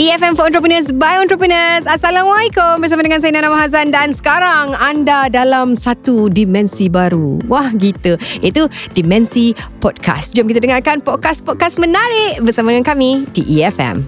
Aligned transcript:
EFM 0.00 0.32
for 0.32 0.48
Entrepreneurs 0.48 0.88
by 0.96 1.20
Entrepreneurs. 1.20 1.84
Assalamualaikum 1.84 2.80
bersama 2.80 3.04
dengan 3.04 3.20
saya 3.20 3.36
Nana 3.36 3.52
Mahazan 3.52 3.92
dan 3.92 4.16
sekarang 4.16 4.72
anda 4.80 5.28
dalam 5.28 5.76
satu 5.76 6.32
dimensi 6.32 6.88
baru. 6.88 7.36
Wah 7.44 7.68
gitu. 7.76 8.16
Itu 8.40 8.72
dimensi 8.96 9.52
podcast. 9.76 10.32
Jom 10.32 10.48
kita 10.48 10.64
dengarkan 10.64 11.04
podcast-podcast 11.04 11.76
menarik 11.76 12.40
bersama 12.40 12.72
dengan 12.72 12.88
kami 12.88 13.28
di 13.36 13.60
EFM. 13.60 14.00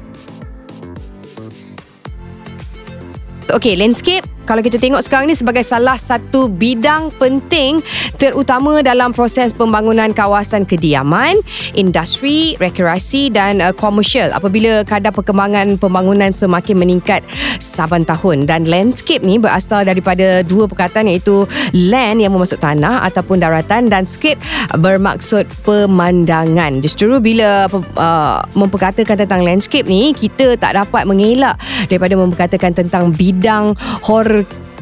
Okay, 3.52 3.77
landscape 3.77 4.24
kalau 4.43 4.61
kita 4.64 4.79
tengok 4.79 5.02
sekarang 5.04 5.30
ni 5.30 5.36
sebagai 5.38 5.62
salah 5.62 5.95
satu 5.95 6.50
bidang 6.50 7.14
penting 7.16 7.79
terutama 8.18 8.82
dalam 8.82 9.14
proses 9.14 9.54
pembangunan 9.54 10.11
kawasan 10.11 10.67
kediaman, 10.67 11.39
industri, 11.79 12.58
rekreasi 12.58 13.31
dan 13.31 13.62
uh, 13.62 13.70
komersial 13.70 14.34
apabila 14.34 14.82
kadar 14.82 15.14
perkembangan 15.14 15.79
pembangunan 15.79 16.34
semakin 16.34 16.75
meningkat 16.79 17.22
saban 17.62 18.03
tahun 18.03 18.44
dan 18.50 18.67
landscape 18.67 19.22
ni 19.22 19.39
berasal 19.39 19.86
daripada 19.86 20.43
dua 20.43 20.67
perkataan 20.67 21.06
iaitu 21.06 21.46
land 21.70 22.18
yang 22.18 22.34
bermaksud 22.34 22.59
tanah 22.59 23.06
ataupun 23.06 23.39
daratan 23.39 23.86
dan 23.86 24.03
scape 24.03 24.39
bermaksud 24.76 25.46
pemandangan. 25.62 26.82
Justru 26.82 27.18
bila 27.22 27.70
uh, 27.96 28.40
memperkatakan 28.59 29.22
tentang 29.22 29.46
landscape 29.46 29.86
ni 29.86 30.11
kita 30.12 30.59
tak 30.59 30.75
dapat 30.76 31.06
mengelak 31.06 31.56
daripada 31.86 32.14
memperkatakan 32.19 32.72
tentang 32.75 33.14
bidang 33.14 33.77
hor 34.03 34.31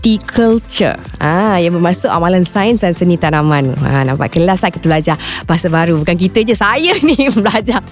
horticulture 0.00 0.96
ah, 1.20 1.60
yang 1.60 1.76
bermaksud 1.76 2.08
amalan 2.08 2.46
sains 2.46 2.80
dan 2.80 2.96
seni 2.96 3.20
tanaman. 3.20 3.76
Ah, 3.84 4.00
nampak 4.06 4.32
kelas 4.32 4.64
lah 4.64 4.72
kita 4.72 4.86
belajar 4.88 5.16
bahasa 5.44 5.68
baru. 5.68 6.00
Bukan 6.00 6.16
kita 6.16 6.40
je, 6.40 6.56
saya 6.56 6.96
ni 7.06 7.28
belajar. 7.28 7.84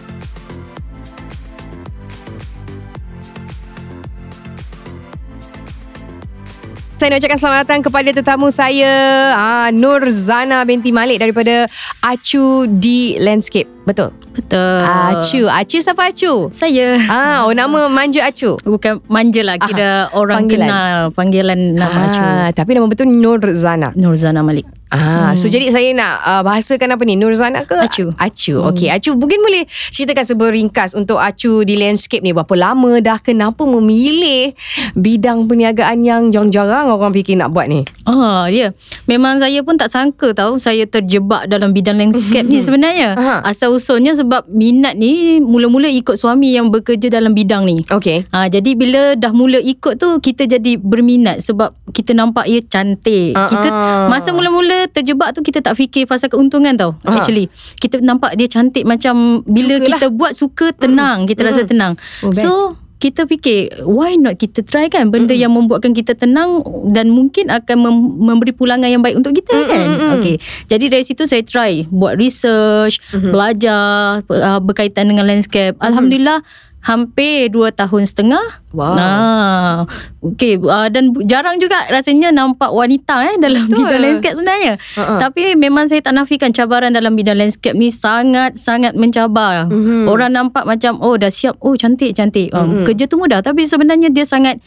Saya 6.98 7.14
nak 7.14 7.22
ucapkan 7.22 7.38
selamat 7.38 7.58
datang 7.62 7.80
kepada 7.86 8.10
tetamu 8.10 8.50
saya 8.50 8.91
ah, 9.38 9.70
Nur 9.70 10.02
Zana 10.10 10.66
binti 10.66 10.91
Malik 10.91 11.22
daripada 11.22 11.70
Acu 12.02 12.66
di 12.66 13.14
Landscape. 13.22 13.70
Betul? 13.86 14.10
Betul. 14.34 14.82
Acu. 14.82 15.46
Acu 15.46 15.78
siapa 15.78 16.10
Acu? 16.10 16.50
Saya. 16.50 16.98
Ah, 17.06 17.46
oh 17.46 17.54
nama 17.54 17.86
manja 17.86 18.26
Acu. 18.26 18.58
Bukan 18.66 18.98
manja 19.06 19.46
lah. 19.46 19.62
Kira 19.62 20.10
Aha, 20.10 20.19
orang 20.19 20.50
panggilan. 20.50 20.66
kenal 20.66 20.96
panggilan 21.14 21.60
nama 21.78 21.98
Acu. 22.10 22.19
Ah, 22.19 22.50
tapi 22.50 22.74
nama 22.74 22.91
betul 22.91 23.06
Nur 23.06 23.46
Zana. 23.54 23.94
Nurzana 23.94 24.42
Malik. 24.42 24.66
Ah, 24.89 25.33
hmm. 25.33 25.36
so 25.36 25.53
jadi 25.53 25.69
saya 25.69 25.92
nak 25.92 26.14
uh, 26.25 26.42
bahasakan 26.44 26.97
apa 26.97 27.03
ni? 27.05 27.20
Nurzana 27.20 27.69
ke? 27.69 27.77
Acu. 27.77 28.17
Acu. 28.17 28.56
Okey, 28.72 28.89
Acu 28.89 29.12
mungkin 29.12 29.44
boleh 29.44 29.69
ceritakan 29.92 30.25
seberingkas 30.25 30.97
untuk 30.97 31.20
Acu 31.20 31.61
di 31.69 31.77
landscape 31.77 32.25
ni 32.25 32.33
berapa 32.33 32.55
lama 32.56 32.97
dah 33.05 33.20
kenapa 33.20 33.69
memilih 33.69 34.56
bidang 34.97 35.44
perniagaan 35.44 36.05
yang 36.06 36.22
jarang-jarang 36.33 36.89
orang 36.89 37.12
fikir 37.12 37.36
nak 37.36 37.53
buat 37.53 37.69
ni? 37.69 37.84
Ah, 38.09 38.48
ya. 38.48 38.72
Memang 39.05 39.44
saya 39.44 39.61
pun 39.61 39.77
tak 39.77 39.92
sangka 39.92 40.33
tahu 40.33 40.56
saya 40.56 40.89
terjebak 40.89 41.44
dalam 41.53 41.77
bidang 41.77 42.00
landscape 42.00 42.48
ni 42.48 42.62
sebenarnya. 42.66 43.12
Aha. 43.19 43.36
Asal 43.44 43.77
usulnya 43.77 44.16
sebab 44.16 44.48
minat 44.48 44.97
ni 44.97 45.42
mula-mula 45.44 45.92
ikut 45.92 46.16
suami 46.16 46.56
yang 46.56 46.72
bekerja 46.72 47.12
dalam 47.12 47.36
bidang 47.36 47.69
ni. 47.69 47.84
Okey. 47.92 48.25
Ha, 48.33 48.48
jadi 48.48 48.72
bila 48.72 49.12
dah 49.19 49.36
mula 49.36 49.61
ikut 49.61 50.00
tu 50.00 50.16
kita 50.25 50.48
jadi 50.48 50.81
berminat 50.81 51.44
sebab 51.44 51.77
kita 51.92 52.16
nampak 52.16 52.48
ia 52.48 52.61
cantik. 52.64 53.34
Ah, 53.34 53.48
Kita 53.50 53.69
ah. 53.69 54.06
masa 54.09 54.31
mula-mula 54.33 54.77
terjebak 54.86 55.32
tu 55.32 55.40
kita 55.40 55.58
tak 55.58 55.74
fikir 55.74 56.04
pasal 56.04 56.28
keuntungan 56.28 56.72
tau. 56.72 56.94
Ah. 57.02 57.18
Actually 57.18 57.50
kita 57.76 57.98
nampak 57.98 58.36
dia 58.36 58.46
cantik 58.46 58.84
macam 58.84 59.42
bila 59.42 59.76
Sukalah. 59.76 59.88
kita 59.90 60.06
buat 60.08 60.32
suka 60.32 60.66
tenang, 60.72 61.25
kita 61.25 61.42
rasa 61.42 61.64
tenang. 61.64 61.98
Oh, 62.20 62.30
best. 62.30 62.44
so 62.44 62.53
kita 62.98 63.25
fikir 63.25 63.86
why 63.86 64.14
not 64.14 64.34
kita 64.34 64.58
try 64.60 64.86
kan 64.86 65.06
benda 65.06 65.30
Mm-mm. 65.30 65.38
yang 65.38 65.54
membuatkan 65.54 65.94
kita 65.94 66.12
tenang 66.12 66.58
dan 66.91 67.06
mungkin 67.08 67.47
akan 67.47 67.76
mem- 67.78 68.14
memberi 68.26 68.50
pulangan 68.50 68.86
yang 68.86 68.98
baik 68.98 69.14
untuk 69.14 69.32
kita 69.32 69.54
Mm-mm, 69.54 69.70
kan. 69.70 69.86
mm-mm. 69.88 70.10
Okey. 70.19 70.36
Jadi 70.66 70.84
dari 70.88 71.04
situ 71.06 71.22
saya 71.22 71.42
try 71.42 71.86
buat 71.86 72.19
research, 72.19 72.98
Mm-hmm. 73.08 73.30
belajar 73.30 73.82
uh, 74.20 74.58
berkaitan 74.58 75.06
dengan 75.06 75.24
landscape. 75.24 75.78
Alhamdulillah 75.78 76.42
hampir 76.81 77.50
2 77.50 77.75
tahun 77.75 78.03
setengah. 78.06 78.47
Wow. 78.71 78.94
Ah, 78.94 79.77
okey 80.21 80.61
uh, 80.61 80.93
dan 80.93 81.11
jarang 81.25 81.56
juga 81.56 81.89
rasanya 81.89 82.28
nampak 82.31 82.69
wanita 82.69 83.25
eh 83.33 83.37
dalam 83.41 83.65
Betul. 83.66 83.83
bidang 83.84 84.00
landscape 84.05 84.37
sebenarnya. 84.37 84.75
Ha-ha. 84.94 85.16
Tapi 85.19 85.56
memang 85.56 85.89
saya 85.89 86.05
tak 86.05 86.15
nafikan 86.15 86.53
cabaran 86.53 86.93
dalam 86.93 87.16
bidang 87.16 87.37
landscape 87.37 87.75
ni 87.75 87.89
sangat-sangat 87.89 88.93
mencabar. 88.94 89.66
Mhm. 89.66 90.06
Orang 90.06 90.37
nampak 90.37 90.69
macam 90.69 91.00
oh 91.00 91.16
dah 91.16 91.33
siap, 91.33 91.56
oh 91.65 91.75
cantik 91.75 92.12
cantik. 92.15 92.53
Um, 92.53 92.84
Mhm. 92.84 92.84
kerja 92.87 93.05
tu 93.09 93.16
mudah 93.16 93.41
tapi 93.41 93.65
sebenarnya 93.65 94.12
dia 94.12 94.28
sangat 94.28 94.60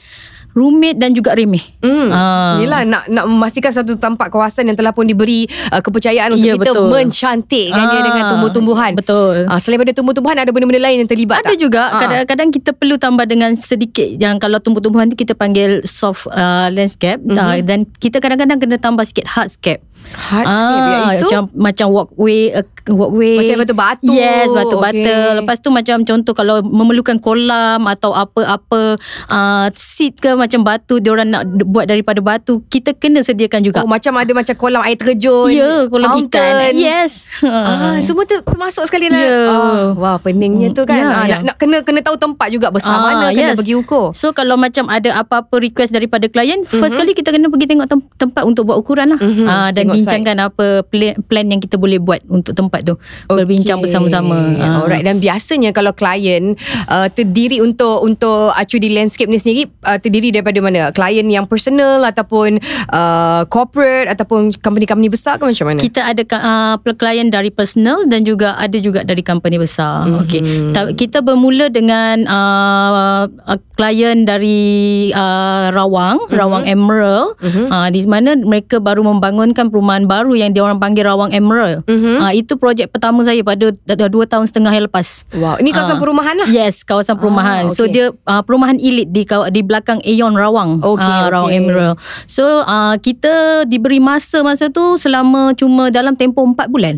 rumit 0.51 0.95
dan 0.95 1.11
juga 1.11 1.31
remeh. 1.31 1.63
Ah. 1.81 2.57
Yelah 2.57 2.83
nak 2.83 3.07
nak 3.07 3.25
memastikan 3.25 3.71
satu 3.71 3.95
tempat 3.95 4.27
kawasan 4.27 4.65
yang 4.65 4.75
telah 4.75 4.91
pun 4.91 5.03
diberi 5.03 5.43
uh, 5.69 5.79
kepercayaan 5.79 6.31
untuk 6.31 6.43
Ya, 6.43 6.55
kita 6.55 6.71
betul. 6.71 6.87
mencantikkan 6.89 7.83
dia 7.83 7.97
Ah, 7.97 8.03
dengan 8.03 8.23
tumbuh-tumbuhan. 8.29 8.91
Betul. 8.93 9.35
Ah, 9.45 9.57
selain 9.57 9.77
daripada 9.77 9.95
tumbuh-tumbuhan 9.95 10.37
ada 10.37 10.49
benda-benda 10.49 10.81
lain 10.81 10.97
yang 10.99 11.09
terlibat 11.09 11.39
Ada 11.39 11.49
tak? 11.49 11.57
juga 11.57 11.81
Ah. 11.83 12.01
kadang-kadang 12.01 12.49
kita 12.49 12.69
perlu 12.71 12.95
tambah 12.95 13.25
dengan 13.25 13.51
sedikit 13.53 14.07
yang 14.13 14.37
kalau 14.37 14.57
tumbuh-tumbuhan 14.57 15.07
tu 15.07 15.15
kita 15.15 15.33
panggil 15.33 15.81
soft 15.83 16.27
uh, 16.27 16.67
landscape 16.67 17.21
Mhm. 17.21 17.37
uh, 17.37 17.57
dan 17.61 17.79
kita 17.97 18.17
kadang-kadang 18.17 18.57
kena 18.57 18.77
tambah 18.77 19.03
sikit 19.03 19.25
hardscape. 19.25 19.81
Hardscape 20.11 20.81
Ah, 20.81 21.13
iaitu 21.13 21.25
macam 21.25 21.43
macam 21.53 21.87
walkway 21.89 22.51
uh, 22.51 22.65
walkway 22.89 23.39
Macam 23.39 23.61
batu-batu. 23.61 24.11
Yes, 24.11 24.47
batu-batu. 24.49 24.99
Okey. 24.99 25.37
Lepas 25.39 25.57
tu 25.57 25.69
macam 25.69 25.97
contoh 26.01 26.33
kalau 26.33 26.59
memerlukan 26.61 27.15
kolam 27.17 27.85
atau 27.85 28.11
apa-apa 28.11 28.99
uh, 29.27 29.67
seat 29.73 30.17
ke 30.17 30.33
macam 30.33 30.61
batu 30.61 30.97
dia 30.97 31.11
orang 31.11 31.27
nak 31.27 31.43
buat 31.63 31.85
daripada 31.85 32.19
batu, 32.19 32.59
kita 32.67 32.91
kena 32.91 33.21
sediakan 33.21 33.61
juga. 33.61 33.79
Oh 33.81 33.89
macam 33.89 34.15
ada 34.15 34.31
macam 34.31 34.53
kolam 34.53 34.81
air 34.81 34.95
terjun. 34.95 35.47
ya, 35.49 35.87
kolam 35.87 36.19
fountain. 36.19 36.73
ikan. 36.73 36.73
Yes. 36.73 37.31
Ah, 37.41 37.95
semua 37.99 38.23
tu 38.23 38.35
termasuk 38.37 38.83
sekali 38.85 39.07
dalam. 39.07 39.21
Ya. 39.21 39.39
Ah, 39.47 39.85
wah, 39.93 40.15
peningnya 40.17 40.71
tu 40.71 40.83
kan. 40.83 40.97
Ya, 40.97 41.07
ah, 41.07 41.23
ya. 41.23 41.35
Nak, 41.39 41.41
nak 41.43 41.55
kena 41.55 41.77
kena 41.81 41.99
tahu 42.01 42.15
tempat 42.15 42.47
juga 42.49 42.67
besar 42.67 42.93
Ah, 42.93 43.03
mana 43.05 43.25
kena 43.29 43.53
yes. 43.53 43.57
pergi 43.57 43.73
ukur. 43.75 44.11
So 44.11 44.31
kalau 44.31 44.55
macam 44.55 44.87
ada 44.87 45.15
apa-apa 45.17 45.55
request 45.57 45.91
daripada 45.91 46.25
klien, 46.25 46.63
first 46.63 46.95
kali 46.95 47.11
kita 47.11 47.29
kena 47.29 47.47
pergi 47.47 47.67
tengok 47.67 47.87
tem- 47.87 48.09
tempat 48.17 48.43
untuk 48.43 48.65
buat 48.65 48.77
ukuran 48.77 49.15
lah. 49.15 49.19
Mhm, 49.19 49.45
Ah, 49.45 49.69
dan 49.69 49.90
bincangkan 49.93 50.37
apa 50.39 50.65
plan, 50.87 51.15
plan 51.25 51.45
yang 51.47 51.59
kita 51.59 51.75
boleh 51.75 51.97
buat 51.97 52.21
untuk 52.27 52.53
tempat 52.53 52.85
tu. 52.85 52.95
Berbincang 53.27 53.79
Okey. 53.79 53.89
bersama-sama. 53.89 54.37
Ah. 54.59 54.83
Alright 54.83 55.03
dan 55.03 55.17
biasanya 55.17 55.71
kalau 55.71 55.91
klien 55.91 56.53
uh, 56.87 57.07
terdiri 57.11 57.59
untuk 57.59 58.03
untuk 58.03 58.53
acu 58.53 58.77
di 58.77 58.93
landscape 58.93 59.27
ni 59.27 59.37
sendiri 59.37 59.63
uh, 59.83 59.97
terdiri 59.97 60.31
daripada 60.31 60.59
mana? 60.61 60.91
Klien 60.93 61.25
yang 61.27 61.49
personal 61.49 62.03
ataupun 62.05 62.61
uh, 62.93 63.43
corporate 63.47 64.07
ataupun 64.07 64.53
company-company 64.61 65.09
besar 65.09 65.41
ke 65.41 65.43
macam 65.43 65.65
mana? 65.67 65.79
Kita 65.81 66.01
ada 66.05 66.21
uh, 66.23 66.75
klien 66.93 67.27
dari 67.27 67.49
personal 67.49 68.05
dan 68.05 68.21
juga 68.23 68.53
ada 68.55 68.77
juga 68.77 69.01
dari 69.01 69.25
company 69.25 69.57
besar. 69.57 70.05
Mhm. 70.05 70.17
Okey. 70.23 70.41
Ta- 70.71 70.93
Kita 70.93 71.19
bermula 71.25 71.67
dengan 71.73 72.23
uh, 72.29 73.25
uh, 73.25 73.57
klien 73.73 74.23
dari 74.23 75.09
uh, 75.11 75.73
Rawang, 75.73 76.29
Rawang 76.29 76.69
Emerald. 76.69 77.35
Mhm. 77.41 77.65
Uh, 77.71 77.87
di 77.89 77.99
mana 78.05 78.37
mereka 78.37 78.77
baru 78.77 79.01
membangunkan 79.01 79.67
perumahan 79.67 79.80
baru 79.81 80.33
yang 80.33 80.49
diorang 80.49 80.77
panggil 80.77 81.03
Rawang 81.03 81.29
Emerald. 81.29 81.81
Mhm. 81.85 82.15
Uh, 82.19 82.31
itu 82.31 82.53
projek 82.55 82.87
pertama 82.87 83.21
saya 83.21 83.41
pada 83.41 83.73
dua 84.07 84.25
tahun 84.25 84.45
setengah 84.45 84.71
yang 84.71 84.85
lepas. 84.85 85.25
Wow, 85.31 85.57
ini 85.57 85.69
kawasan 85.69 85.97
Ah. 85.97 86.01
perumahan 86.01 86.35
lah. 86.35 86.47
Yes, 86.47 86.81
kawasan 86.81 87.15
perumahan. 87.15 87.65
Ah, 87.65 87.69
So 87.69 87.83
okey. 87.83 87.91
dia 87.91 88.05
uh, 88.09 88.41
perumahan 88.41 88.77
elit 88.77 89.09
di 89.09 89.23
di 89.25 89.61
belakang 89.61 89.99
Aeon 90.01 90.33
Rawang. 90.33 90.79
Okey, 90.79 91.01
Ah, 91.03 91.27
Rawang. 91.27 91.51
Emerald. 91.51 91.97
So 92.25 92.43
uh, 92.61 92.95
kita 92.95 93.65
diberi 93.65 93.97
masa 93.97 94.41
masa 94.41 94.67
tu 94.67 94.95
selama 94.95 95.51
cuma 95.53 95.89
dalam 95.89 96.13
tempoh 96.13 96.45
4 96.45 96.67
bulan. 96.67 96.95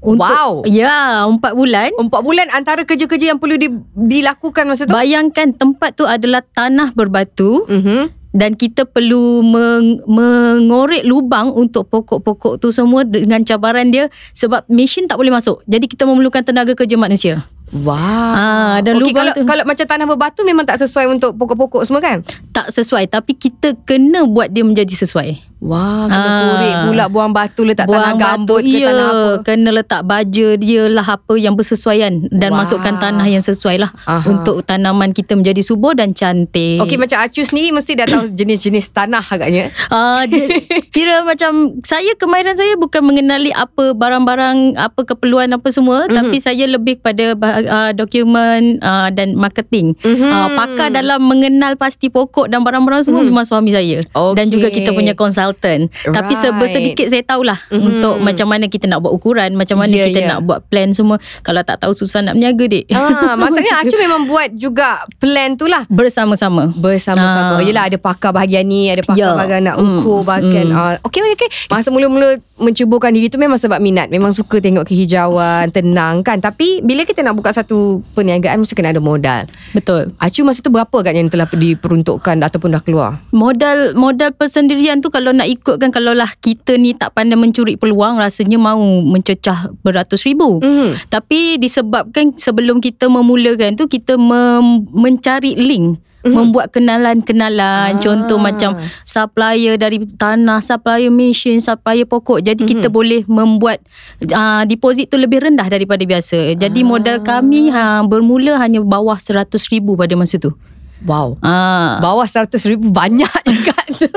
Wow. 0.00 0.64
Ya, 0.64 1.26
4 1.26 1.36
bulan. 1.52 1.90
Empat 1.92 2.20
bulan 2.22 2.46
antara 2.48 2.80
kerja-kerja 2.82 3.34
yang 3.34 3.38
perlu 3.38 3.58
di, 3.58 3.68
dilakukan 3.92 4.64
masa 4.64 4.86
tu. 4.86 4.94
Bayangkan 4.94 5.52
tempat 5.52 5.92
tu 5.92 6.06
adalah 6.06 6.40
tanah 6.40 6.94
berbatu 6.94 7.66
Mhm. 7.66 8.15
Dan 8.36 8.52
kita 8.52 8.84
perlu 8.84 9.40
meng, 9.40 10.04
mengorek 10.04 11.08
lubang 11.08 11.48
untuk 11.56 11.88
pokok-pokok 11.88 12.60
tu 12.60 12.68
semua 12.68 13.02
dengan 13.08 13.40
cabaran 13.40 13.88
dia 13.88 14.12
sebab 14.36 14.68
mesin 14.68 15.08
tak 15.08 15.16
boleh 15.16 15.32
masuk. 15.32 15.64
Jadi 15.64 15.88
kita 15.88 16.04
memerlukan 16.04 16.44
tenaga 16.44 16.76
kerja 16.76 17.00
manusia. 17.00 17.48
Wow. 17.68 17.98
Ah, 18.32 18.76
dan 18.78 18.94
lubang 18.94 19.10
kalau 19.16 19.32
tu- 19.32 19.42
kalau 19.42 19.64
macam 19.64 19.82
tanah 19.84 20.06
berbatu 20.06 20.40
memang 20.42 20.62
tak 20.62 20.78
sesuai 20.78 21.10
untuk 21.10 21.34
pokok-pokok 21.34 21.82
semua 21.82 21.98
kan? 21.98 22.22
Tak 22.50 22.70
sesuai 22.70 23.06
tapi 23.06 23.34
kita 23.34 23.74
kena 23.82 24.22
buat 24.22 24.48
dia 24.48 24.62
menjadi 24.62 24.94
sesuai. 24.96 25.58
Wah, 25.58 26.04
kena 26.04 26.20
Ah. 26.22 26.36
korek 26.38 26.74
pula 26.84 27.04
buang 27.08 27.32
batu 27.32 27.64
letak 27.64 27.88
tanah 27.88 28.12
Buang 28.12 28.20
gambut 28.20 28.60
batu, 28.60 28.70
ke 28.70 28.78
ya, 28.78 28.86
tanah 28.86 29.08
apa. 29.08 29.30
Kena 29.42 29.70
letak 29.72 30.00
baja 30.04 30.48
dia 30.54 30.82
lah 30.84 31.06
apa 31.08 31.34
yang 31.34 31.56
bersesuaian 31.56 32.12
dan 32.28 32.52
Wah. 32.52 32.62
masukkan 32.62 32.94
tanah 32.94 33.24
yang 33.24 33.40
sesuai 33.40 33.76
lah 33.78 33.90
Aha. 34.04 34.28
untuk 34.28 34.60
tanaman 34.62 35.10
kita 35.10 35.32
menjadi 35.32 35.58
subur 35.58 35.96
dan 35.96 36.12
cantik. 36.12 36.78
Okey 36.78 36.94
macam 36.94 37.18
Acu 37.18 37.40
sendiri 37.40 37.72
mesti 37.72 37.96
dah 37.96 38.06
tahu 38.06 38.30
jenis-jenis 38.38 38.92
tanah 38.92 39.24
agaknya. 39.24 39.72
Uh, 39.88 40.22
kira 40.94 41.24
macam 41.24 41.80
saya 41.82 42.12
kemahiran 42.14 42.54
saya 42.54 42.76
bukan 42.76 43.02
mengenali 43.02 43.50
apa 43.50 43.90
barang-barang 43.90 44.76
apa 44.76 45.00
keperluan 45.04 45.50
apa 45.50 45.68
semua 45.68 46.04
mm-hmm. 46.04 46.14
tapi 46.14 46.36
saya 46.36 46.68
lebih 46.68 47.00
pada 47.00 47.32
uh, 47.58 47.90
dokumen 47.90 48.60
uh, 48.78 49.08
dan 49.10 49.34
marketing. 49.34 49.96
Mhm. 49.96 50.08
Mm-hmm. 50.08 50.30
Uh, 50.30 50.48
pakar 50.54 50.88
dalam 50.90 51.20
mengenal 51.20 51.74
pasti 51.74 52.06
pokok 52.06 52.46
dan 52.46 52.60
barang-barang 52.60 53.02
semua 53.02 53.20
mm. 53.20 53.28
memang 53.28 53.44
suami 53.44 53.70
saya. 53.70 54.00
Dan 54.32 54.48
juga 54.48 54.68
kita 54.68 54.90
punya 54.90 55.12
konsultan. 55.12 55.88
Tapi 56.02 56.28
Right. 56.28 56.42
sebersedikit 56.42 57.06
saya 57.06 57.22
tahulah 57.22 57.56
Mhm. 57.58 57.70
mm-hmm. 57.70 57.88
untuk 57.88 58.14
macam 58.18 58.46
mana 58.46 58.64
kita 58.66 58.84
nak 58.84 59.00
buat 59.00 59.12
ukuran, 59.12 59.54
macam 59.54 59.76
mana 59.76 59.92
Ya, 59.92 60.06
kita 60.06 60.20
ya. 60.20 60.28
nak 60.28 60.40
buat 60.42 60.64
plan 60.64 60.90
semua. 60.90 61.16
Kalau 61.40 61.62
tak 61.62 61.78
tahu 61.78 61.92
susah 61.92 62.20
nak 62.20 62.34
berniaga 62.34 62.64
dik. 62.66 62.84
Ah, 62.90 63.34
maksudnya 63.40 63.78
Acu 63.78 63.96
memang 63.96 64.24
buat 64.24 64.50
juga 64.52 64.86
plan 65.16 65.54
tu 65.54 65.66
lah. 65.66 65.84
bersama-sama. 65.86 66.72
Bersama-sama. 66.72 67.56
Ah. 67.56 67.62
Yelah 67.62 67.86
ada 67.86 67.96
pakar 67.96 68.30
bahagian 68.30 68.64
ni, 68.64 68.88
ada 68.88 69.00
pakar 69.00 69.18
Ya. 69.18 69.34
bahagian 69.34 69.62
nak 69.64 69.76
Mm, 69.76 70.00
ukur 70.00 70.20
bahkan. 70.22 70.66
mm. 70.66 70.74
Ah, 70.74 70.94
okey 71.02 71.20
okey 71.20 71.34
okey. 71.36 71.50
Masa 71.68 71.88
mula-mula 71.88 72.28
mencuburkan 72.56 73.12
diri 73.12 73.28
tu 73.28 73.36
memang 73.36 73.56
sebab 73.56 73.78
minat. 73.78 74.08
Memang 74.08 74.32
suka 74.32 74.58
tengok 74.58 74.84
kehijauan, 74.84 75.68
tenang 75.68 76.20
kan. 76.20 76.38
Tapi 76.38 76.80
bila 76.80 77.04
kita 77.04 77.20
nak 77.20 77.34
buka 77.34 77.45
satu 77.54 78.02
perniagaan 78.16 78.62
mesti 78.62 78.74
kena 78.74 78.90
ada 78.94 79.02
modal. 79.02 79.46
Betul. 79.76 80.14
Acu 80.18 80.42
masa 80.42 80.64
tu 80.64 80.72
berapa 80.72 80.90
agaknya 80.90 81.26
yang 81.26 81.32
telah 81.32 81.46
diperuntukkan 81.46 82.36
ataupun 82.42 82.74
dah 82.74 82.82
keluar? 82.82 83.20
Modal 83.30 83.94
modal 83.94 84.32
persendirian 84.32 85.04
tu 85.04 85.12
kalau 85.12 85.30
nak 85.36 85.46
ikutkan 85.46 85.92
kalau 85.92 86.16
lah 86.16 86.30
kita 86.40 86.80
ni 86.80 86.96
tak 86.96 87.12
pandai 87.12 87.36
mencuri 87.36 87.76
peluang 87.76 88.18
rasanya 88.18 88.56
mau 88.56 88.80
mencecah 89.04 89.70
beratus 89.84 90.24
ribu. 90.24 90.58
Mhm. 90.64 91.12
Tapi 91.12 91.60
disebabkan 91.60 92.34
sebelum 92.34 92.80
kita 92.80 93.06
memulakan 93.12 93.76
tu 93.76 93.86
kita 93.86 94.16
mem- 94.16 94.88
mencari 94.90 95.54
link 95.54 96.00
membuat 96.30 96.74
kenalan-kenalan 96.74 97.96
Ah. 97.96 98.00
contoh 98.02 98.38
macam 98.40 98.78
supplier 99.06 99.78
dari 99.78 100.02
tanah 100.02 100.58
supplier 100.60 101.10
mesin 101.10 101.62
supplier 101.62 102.04
pokok. 102.04 102.42
Jadi 102.42 102.66
kita 102.66 102.88
boleh 102.90 103.22
membuat 103.26 103.82
uh, 104.30 104.62
deposit 104.66 105.08
tu 105.10 105.16
lebih 105.16 105.42
rendah 105.42 105.66
daripada 105.66 106.02
biasa. 106.02 106.54
Jadi 106.56 106.80
modal 106.82 107.22
kami 107.22 107.70
ha, 107.70 108.02
bermula 108.04 108.58
hanya 108.60 108.82
bawah 108.82 109.16
100 109.18 109.50
ribu 109.72 109.94
pada 109.94 110.14
masa 110.14 110.38
tu 110.38 110.54
Wow. 111.04 111.36
Ah. 111.44 112.00
Bawah 112.00 112.24
100 112.24 112.48
ribu 112.66 112.88
banyak 112.88 113.28
juga 113.52 113.76
tu. 113.90 114.08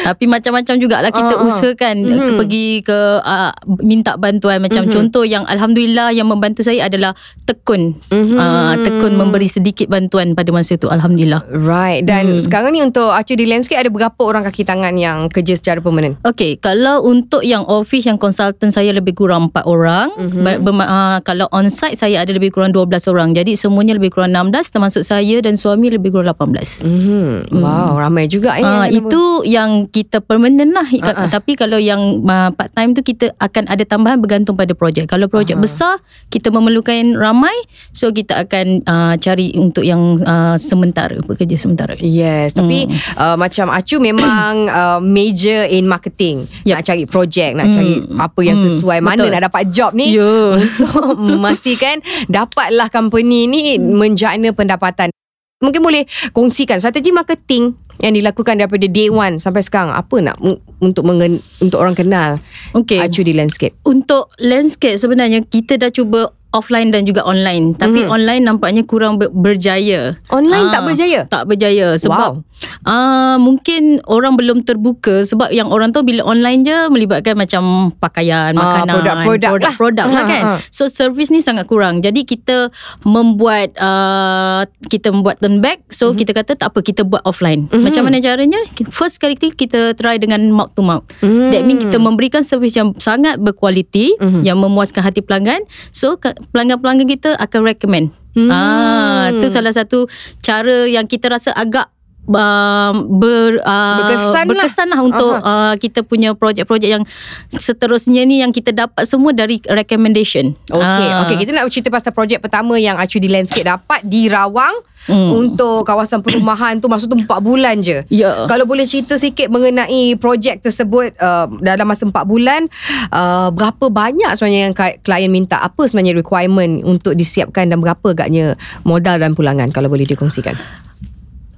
Tapi 0.00 0.24
macam-macam 0.26 0.74
jugalah 0.78 1.10
kita 1.10 1.34
Ah, 1.34 1.40
ah. 1.42 1.46
usahakan 1.46 1.96
Mhm. 2.00 2.10
mm-hmm. 2.10 2.36
pergi 2.38 2.66
ke 2.82 2.98
uh, 3.20 3.50
minta 3.80 4.14
bantuan 4.14 4.60
macam 4.60 4.84
Mhm. 4.84 4.86
mm-hmm. 4.86 4.96
contoh 5.10 5.24
yang 5.24 5.44
alhamdulillah 5.46 6.14
yang 6.14 6.26
membantu 6.26 6.62
saya 6.62 6.86
adalah 6.86 7.12
tekun. 7.44 7.96
Mhm. 8.08 8.14
Mm-hmm. 8.14 8.38
Uh, 8.38 8.74
tekun 8.84 9.12
memberi 9.16 9.48
sedikit 9.50 9.90
bantuan 9.90 10.34
pada 10.34 10.50
masa 10.52 10.76
itu 10.76 10.86
alhamdulillah. 10.86 11.42
Right. 11.50 12.04
Dan 12.04 12.36
hmm. 12.36 12.42
sekarang 12.42 12.74
ni 12.74 12.80
untuk 12.80 13.10
Acu 13.10 13.34
di 13.34 13.48
landscape 13.48 13.80
ada 13.80 13.90
berapa 13.90 14.20
orang 14.20 14.44
kaki 14.44 14.62
tangan 14.62 14.94
yang 14.94 15.26
kerja 15.26 15.56
secara 15.56 15.80
permanent? 15.80 16.20
Okey, 16.22 16.60
kalau 16.60 17.00
untuk 17.02 17.40
yang 17.40 17.64
office 17.64 18.04
yang 18.04 18.20
konsultan 18.20 18.68
saya 18.68 18.92
lebih 18.92 19.16
kurang 19.16 19.48
4 19.48 19.64
orang, 19.64 20.12
Mhm. 20.14 20.28
mm-hmm. 20.36 20.60
Ber, 20.60 20.72
uh, 20.76 21.18
kalau 21.24 21.46
on 21.50 21.72
site 21.72 21.96
saya 21.96 22.20
ada 22.20 22.30
lebih 22.30 22.52
kurang 22.52 22.70
12 22.70 23.08
orang. 23.08 23.32
Jadi 23.32 23.56
semuanya 23.56 23.96
lebih 23.96 24.12
kurang 24.12 24.30
16 24.30 24.68
termasuk 24.68 25.00
saya 25.00 25.40
dan 25.40 25.56
suami 25.56 25.79
lebih 25.88 26.12
kurang 26.12 26.28
18. 26.28 26.84
Mhm. 26.84 27.56
Wow, 27.56 27.96
ramai 27.96 28.28
juga 28.28 28.58
eh. 28.58 28.60
Yang 28.60 28.84
itu 29.00 29.22
yang 29.48 29.70
kita 29.86 30.20
permanent 30.20 30.74
lah. 30.74 30.84
Ah, 31.00 31.24
ah. 31.24 31.28
Tapi 31.30 31.56
kalau 31.56 31.80
yang 31.80 32.20
uh, 32.20 32.50
part 32.52 32.68
time 32.74 32.92
tu 32.92 33.00
kita 33.00 33.32
akan 33.38 33.64
ada 33.64 33.86
tambahan 33.86 34.20
bergantung 34.20 34.52
pada 34.52 34.76
projek. 34.76 35.08
Kalau 35.08 35.30
projek 35.30 35.56
Aha. 35.56 35.62
besar 35.62 35.94
kita 36.28 36.50
memerlukan 36.50 37.14
ramai, 37.14 37.54
so 37.94 38.10
kita 38.10 38.44
akan 38.44 38.82
uh, 38.84 39.14
cari 39.16 39.54
untuk 39.54 39.86
yang 39.86 40.20
uh, 40.20 40.58
sementara 40.58 41.22
bekerja 41.22 41.56
sementara. 41.56 41.94
Yes, 41.96 42.52
tapi 42.52 42.84
Hmm. 42.90 42.96
uh, 43.14 43.36
macam 43.38 43.70
Acu 43.70 44.02
memang 44.02 44.66
uh, 44.66 44.98
major 45.16 45.70
in 45.70 45.86
marketing. 45.86 46.50
Yep. 46.66 46.74
Nak 46.74 46.84
cari 46.84 47.04
projek, 47.06 47.50
nak 47.54 47.70
Hmm. 47.70 47.76
cari 47.78 47.92
apa 48.18 48.40
yang 48.42 48.58
Hmm, 48.58 48.66
sesuai. 48.66 48.98
Mana 48.98 49.22
nak 49.30 49.46
dapat 49.46 49.70
job 49.70 49.94
ni 49.94 50.10
Ya. 50.10 50.58
untuk 50.58 51.14
memastikan 51.14 52.02
dapatlah 52.26 52.90
company 52.90 53.46
ni 53.46 53.62
menjana 53.78 54.50
pendapatan. 54.50 55.12
Mungkin 55.60 55.84
boleh 55.84 56.08
kongsikan 56.32 56.80
strategi 56.80 57.12
marketing 57.12 57.76
yang 58.00 58.16
dilakukan 58.16 58.56
daripada 58.56 58.88
day 58.88 59.12
one 59.12 59.36
sampai 59.36 59.60
sekarang. 59.60 59.92
Apa 59.92 60.24
nak 60.24 60.40
m- 60.40 60.56
untuk 60.80 61.04
mengen, 61.04 61.36
untuk 61.60 61.84
orang 61.84 61.92
kenal 61.92 62.40
Okey. 62.72 62.96
Acu 62.96 63.20
di 63.20 63.36
landscape? 63.36 63.76
Untuk 63.84 64.32
landscape 64.40 64.96
sebenarnya 64.96 65.44
kita 65.44 65.76
dah 65.76 65.92
cuba 65.92 66.32
offline 66.50 66.90
dan 66.90 67.02
juga 67.02 67.22
online. 67.22 67.72
Tapi 67.72 68.04
Mhm. 68.04 68.10
online 68.10 68.42
nampaknya 68.42 68.82
kurang 68.82 69.16
ber- 69.16 69.30
berjaya. 69.30 70.18
Online 70.28 70.66
Ah, 70.66 70.72
tak 70.72 70.82
berjaya? 70.84 71.20
Tak 71.24 71.46
berjaya 71.46 71.94
sebab 71.94 72.42
Wow. 72.42 72.44
uh, 72.84 73.36
mungkin 73.36 74.02
orang 74.04 74.34
belum 74.34 74.62
terbuka 74.62 75.22
sebab 75.22 75.50
yang 75.50 75.68
orang 75.68 75.90
tahu 75.90 76.02
bila 76.02 76.22
online 76.24 76.62
je 76.62 76.76
melibatkan 76.88 77.34
macam 77.34 77.62
pakaian, 77.96 78.50
Ah, 78.52 78.82
makanan, 78.82 78.94
produk-produk 79.24 79.50
lah. 79.62 79.74
produk 79.74 80.06
lah 80.06 80.18
Ah, 80.18 80.26
kan. 80.26 80.42
ah. 80.44 80.58
So 80.68 80.86
service 80.86 81.30
ni 81.30 81.38
sangat 81.38 81.64
kurang. 81.64 82.02
Jadi 82.02 82.24
kita 82.24 82.74
membuat 83.04 83.70
uh, 83.76 84.62
kita 84.86 85.10
membuat 85.10 85.38
turn 85.38 85.58
back. 85.58 85.86
So 85.88 86.12
kita 86.12 86.32
kata 86.32 86.54
tak 86.54 86.74
apa 86.74 86.80
kita 86.80 87.02
buat 87.02 87.22
offline. 87.22 87.66
Mhm. 87.68 87.80
Macam 87.80 88.02
mana 88.04 88.18
caranya? 88.18 88.58
First 88.88 89.18
kali 89.18 89.38
kita 89.38 89.94
try 89.94 90.16
dengan 90.16 90.50
mouth 90.50 90.74
to 90.74 90.82
mouth. 90.82 91.06
Hmm. 91.20 91.50
That 91.50 91.62
means 91.62 91.86
kita 91.86 91.96
memberikan 91.96 92.42
servis 92.42 92.74
yang 92.74 92.92
sangat 92.96 93.38
berkualiti 93.38 94.14
Mhm. 94.16 94.42
yang 94.42 94.58
memuaskan 94.58 95.00
hati 95.00 95.22
pelanggan. 95.22 95.62
So 95.90 96.18
pelanggan-pelanggan 96.50 97.08
kita 97.08 97.30
akan 97.36 97.60
recommend. 97.62 98.06
Hmm. 98.32 98.48
Ah, 98.48 99.34
tu 99.42 99.50
salah 99.50 99.74
satu 99.74 100.06
cara 100.40 100.86
yang 100.86 101.10
kita 101.10 101.28
rasa 101.28 101.50
agak 101.50 101.90
uh, 102.26 102.92
ber, 103.06 103.60
uh, 103.60 103.96
Berkesan 104.04 104.34
lah. 104.34 104.44
berkesan 104.44 104.86
lah 104.90 105.00
untuk 105.00 105.32
uh, 105.36 105.74
kita 105.76 106.00
punya 106.02 106.34
projek-projek 106.34 106.90
yang 106.90 107.04
seterusnya 107.50 108.22
ni 108.22 108.40
yang 108.40 108.50
kita 108.50 108.70
dapat 108.70 109.06
semua 109.06 109.30
dari 109.30 109.62
recommendation. 109.64 110.52
Okey, 110.68 111.06
Ah. 111.06 111.24
okey 111.24 111.36
kita 111.38 111.50
nak 111.52 111.68
cerita 111.68 111.88
pasal 111.88 112.12
projek 112.12 112.40
pertama 112.40 112.76
yang 112.76 112.96
Acu 112.96 113.16
di 113.16 113.28
landscape 113.28 113.64
dapat 113.64 114.02
di 114.02 114.26
Rawang 114.26 114.88
Hmm. 115.08 115.32
untuk 115.32 115.88
kawasan 115.88 116.20
perumahan 116.20 116.76
tu 116.76 116.84
masa 116.84 117.08
tu 117.08 117.16
4 117.16 117.24
bulan 117.40 117.80
je. 117.80 118.04
Ya. 118.12 118.44
Kalau 118.44 118.68
boleh 118.68 118.84
cerita 118.84 119.16
sikit 119.16 119.48
mengenai 119.48 120.12
projek 120.14 120.60
tersebut 120.60 121.16
uh, 121.16 121.48
dalam 121.58 121.88
masa 121.88 122.04
4 122.04 122.12
bulan 122.22 122.68
uh, 123.08 123.48
berapa 123.48 123.88
banyak 123.88 124.28
sebenarnya 124.36 124.60
yang 124.68 124.74
klien 124.76 125.32
minta 125.32 125.56
apa 125.56 125.88
sebenarnya 125.88 126.20
requirement 126.20 126.84
untuk 126.84 127.16
disiapkan 127.16 127.72
dan 127.72 127.80
berapa 127.80 128.12
agaknya 128.12 128.60
modal 128.84 129.16
dan 129.16 129.32
pulangan 129.32 129.72
kalau 129.72 129.88
boleh 129.88 130.04
dikongsikan. 130.04 130.52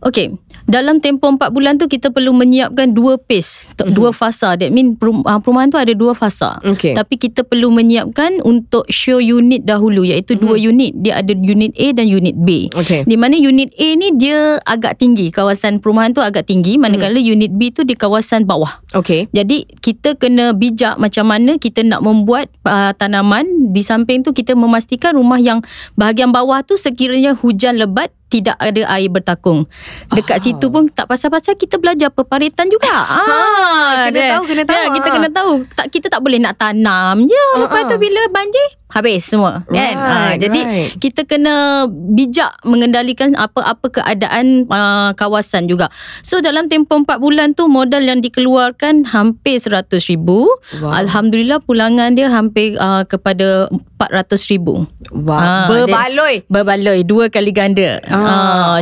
Okey, 0.03 0.35
dalam 0.67 0.99
tempoh 0.99 1.31
4 1.31 1.55
bulan 1.55 1.79
tu 1.79 1.87
kita 1.87 2.11
perlu 2.11 2.35
menyiapkan 2.35 2.91
dua 2.91 3.23
pace, 3.23 3.71
mm-hmm. 3.71 3.95
dua 3.95 4.11
fasa. 4.11 4.59
That 4.59 4.75
mean 4.75 4.99
perum- 4.99 5.23
ah, 5.31 5.39
perumahan 5.39 5.71
tu 5.71 5.79
ada 5.79 5.95
dua 5.95 6.11
fasa. 6.11 6.59
Okey. 6.67 6.99
Tapi 6.99 7.15
kita 7.23 7.47
perlu 7.47 7.71
menyiapkan 7.71 8.43
untuk 8.43 8.83
show 8.91 9.23
unit 9.23 9.63
dahulu 9.63 10.03
iaitu 10.03 10.35
mm-hmm. 10.35 10.43
dua 10.43 10.57
unit. 10.59 10.93
Dia 10.99 11.13
ada 11.23 11.31
unit 11.35 11.71
A 11.79 11.87
dan 11.95 12.07
unit 12.11 12.35
B. 12.35 12.67
Okey. 12.75 13.07
Di 13.07 13.15
mana 13.15 13.39
unit 13.39 13.71
A 13.79 13.89
ni 13.95 14.11
dia 14.19 14.59
agak 14.67 14.99
tinggi, 14.99 15.31
kawasan 15.31 15.79
perumahan 15.79 16.11
tu 16.11 16.19
agak 16.19 16.51
tinggi 16.51 16.83
manakala 16.83 17.23
mm-hmm. 17.23 17.35
unit 17.39 17.53
B 17.55 17.71
tu 17.71 17.87
di 17.87 17.95
kawasan 17.95 18.43
bawah. 18.43 18.83
Okey. 18.99 19.31
Jadi 19.31 19.71
kita 19.79 20.19
kena 20.19 20.51
bijak 20.51 20.99
macam 20.99 21.31
mana 21.31 21.63
kita 21.63 21.87
nak 21.87 22.03
membuat 22.03 22.51
uh, 22.67 22.91
tanaman 22.99 23.71
di 23.71 23.87
samping 23.87 24.27
tu 24.27 24.35
kita 24.35 24.59
memastikan 24.59 25.15
rumah 25.15 25.39
yang 25.39 25.63
bahagian 25.95 26.35
bawah 26.35 26.59
tu 26.67 26.75
sekiranya 26.75 27.39
hujan 27.39 27.79
lebat 27.79 28.11
tidak 28.33 28.57
ada 28.57 28.83
air 28.91 29.07
bertakung. 29.07 29.69
Dekat 30.09 30.41
Ah. 30.41 30.43
situ 30.43 30.67
pun 30.67 30.89
tak 30.89 31.05
pasal-pasal 31.05 31.53
kita 31.55 31.77
belajar 31.77 32.09
perparitan 32.09 32.65
juga. 32.67 32.89
ah, 32.89 34.09
kena 34.09 34.17
dan- 34.17 34.33
tahu, 34.33 34.45
kena 34.47 34.63
tahu. 34.65 34.73
Ya, 34.75 34.85
kita 34.91 35.07
Ah. 35.07 35.15
kena 35.15 35.29
tahu. 35.31 35.53
Tak 35.71 35.87
kita 35.89 36.07
tak 36.09 36.21
boleh 36.21 36.39
nak 36.39 36.57
tanam 36.57 37.17
je. 37.23 37.45
Ah, 37.55 37.61
Lepas 37.61 37.85
tu 37.85 37.97
bila 37.99 38.25
banjir 38.29 38.69
habis 38.89 39.25
semua 39.25 39.65
kan. 39.67 39.95
Ah, 39.95 40.09
Right, 40.27 40.39
jadi 40.39 40.61
right. 40.63 40.91
kita 40.99 41.25
kena 41.25 41.85
bijak 41.89 42.53
mengendalikan 42.63 43.33
apa-apa 43.35 43.89
keadaan 43.91 44.65
uh, 44.67 45.11
kawasan 45.13 45.65
juga. 45.65 45.89
So 46.21 46.41
dalam 46.41 46.69
tempoh 46.69 46.97
4 46.99 47.17
bulan 47.17 47.53
tu 47.53 47.67
modal 47.67 48.01
yang 48.01 48.21
dikeluarkan 48.21 49.07
hampir 49.07 49.57
100 49.57 49.81
ribu. 50.07 50.45
Wow. 50.75 50.93
Alhamdulillah 50.95 51.61
pulangan 51.61 52.13
dia 52.13 52.29
hampir 52.29 52.77
uh, 52.77 53.05
kepada 53.05 53.69
400 53.99 54.45
ribu. 54.51 54.85
Wah, 55.11 55.41
Ah, 55.43 55.67
berbaloi. 55.67 56.45
Berbaloi 56.47 57.01
dua 57.03 57.27
kali 57.29 57.51
ganda. 57.51 57.97
Ah, 58.05 58.22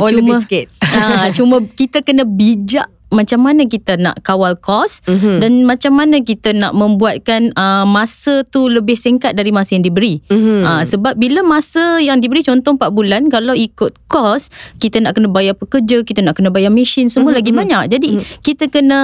oh, 0.01 0.09
lebih 0.09 0.37
sikit. 0.45 0.67
ah, 0.85 1.27
cuma 1.33 1.63
kita 1.63 2.05
kena 2.05 2.23
bijak 2.23 2.87
macam 3.11 3.43
mana 3.43 3.67
kita 3.67 3.99
nak 3.99 4.23
kawal 4.23 4.55
kos 4.55 5.03
Mhm. 5.05 5.43
dan 5.43 5.51
macam 5.63 5.93
mana 5.93 6.19
kita 6.19 6.51
nak 6.51 6.71
membuatkan 6.71 7.51
uh, 7.53 7.83
masa 7.83 8.41
tu 8.43 8.65
lebih 8.65 8.95
singkat 8.95 9.35
dari 9.35 9.51
masa 9.51 9.75
yang 9.75 9.83
diberi. 9.83 10.23
Mhm. 10.31 10.63
Uh, 10.63 10.83
sebab 10.83 11.13
bila 11.15 11.43
masa 11.43 11.99
yang 11.99 12.17
diberi 12.17 12.41
contoh 12.41 12.73
4 12.73 12.89
bulan 12.89 13.27
kalau 13.27 13.51
ikut 13.51 13.99
kos 14.07 14.47
kita 14.77 14.97
nak 14.97 15.13
kena 15.13 15.27
bayar 15.27 15.53
pekerja, 15.53 16.01
kita 16.01 16.23
nak 16.23 16.39
kena 16.39 16.49
bayar 16.49 16.71
mesin 16.71 17.11
semua 17.11 17.31
Mhm, 17.31 17.37
lagi 17.37 17.51
mhm. 17.51 17.59
banyak. 17.59 17.83
Jadi 17.91 18.09
kita 18.41 18.65
kena 18.67 18.99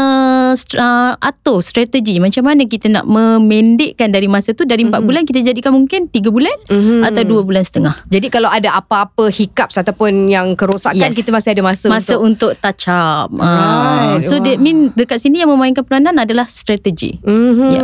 uh, 0.55 1.13
atur 1.19 1.59
strategi 1.59 2.17
macam 2.17 2.47
mana 2.47 2.63
kita 2.63 2.87
nak 2.87 3.03
memendekkan 3.03 4.09
dari 4.09 4.25
masa 4.25 4.55
tu 4.55 4.63
dari 4.63 4.87
4 4.87 5.03
bulan 5.03 5.23
kita 5.23 5.43
jadikan 5.43 5.75
mungkin 5.75 6.07
3 6.07 6.31
bulan 6.31 6.55
Mhm. 6.71 7.03
atau 7.03 7.21
2 7.27 7.43
bulan 7.43 7.61
setengah. 7.61 7.95
Jadi 8.07 8.31
kalau 8.31 8.47
ada 8.47 8.71
apa-apa 8.73 9.27
hiccups 9.27 9.75
ataupun 9.75 10.31
yang 10.31 10.55
kerosakan 10.55 11.11
Yes. 11.11 11.17
kita 11.17 11.29
masih 11.29 11.51
ada 11.51 11.61
masa, 11.61 11.85
Masa 11.87 12.15
untuk 12.15 12.25
untuk, 12.37 12.51
touch 12.61 12.85
up. 12.87 13.33
Right. 13.33 13.96
So 14.21 14.39
that 14.41 14.57
mean 14.59 14.91
dekat 14.93 15.21
sini 15.21 15.43
yang 15.43 15.51
memainkan 15.53 15.83
peranan 15.85 16.17
adalah 16.17 16.45
strategi. 16.49 17.17
Mm-hmm. 17.21 17.69
Ya. 17.71 17.83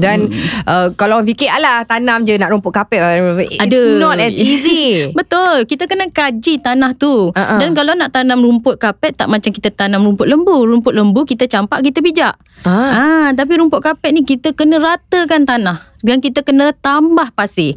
Dan 0.00 0.18
uh, 0.64 0.88
kalau 0.94 1.20
orang 1.20 1.28
fikir 1.28 1.48
alah 1.48 1.84
tanam 1.84 2.24
je 2.24 2.36
nak 2.36 2.52
rumput 2.52 2.72
kapet 2.72 3.00
it's 3.40 3.60
Ada. 3.60 3.80
not 4.00 4.16
as 4.20 4.34
easy. 4.36 5.06
Betul. 5.18 5.64
Kita 5.64 5.88
kena 5.88 6.08
kaji 6.10 6.60
tanah 6.60 6.92
tu. 6.96 7.32
Ah. 7.34 7.58
Dan 7.60 7.72
kalau 7.72 7.96
nak 7.96 8.12
tanam 8.12 8.40
rumput 8.40 8.76
kapet 8.80 9.16
tak 9.16 9.28
macam 9.28 9.50
kita 9.50 9.72
tanam 9.72 10.04
rumput 10.04 10.26
lembu. 10.28 10.66
Rumput 10.66 10.92
lembu 10.92 11.24
kita 11.24 11.48
campak 11.48 11.82
kita 11.84 12.00
bijak. 12.00 12.34
ah. 12.64 12.90
Ah, 12.96 13.28
tapi 13.34 13.58
rumput 13.60 13.80
kapet 13.82 14.12
ni 14.14 14.22
kita 14.22 14.52
kena 14.56 14.80
ratakan 14.80 15.44
tanah 15.44 15.96
dan 16.06 16.22
kita 16.22 16.46
kena 16.46 16.70
tambah 16.76 17.32
pasir. 17.34 17.74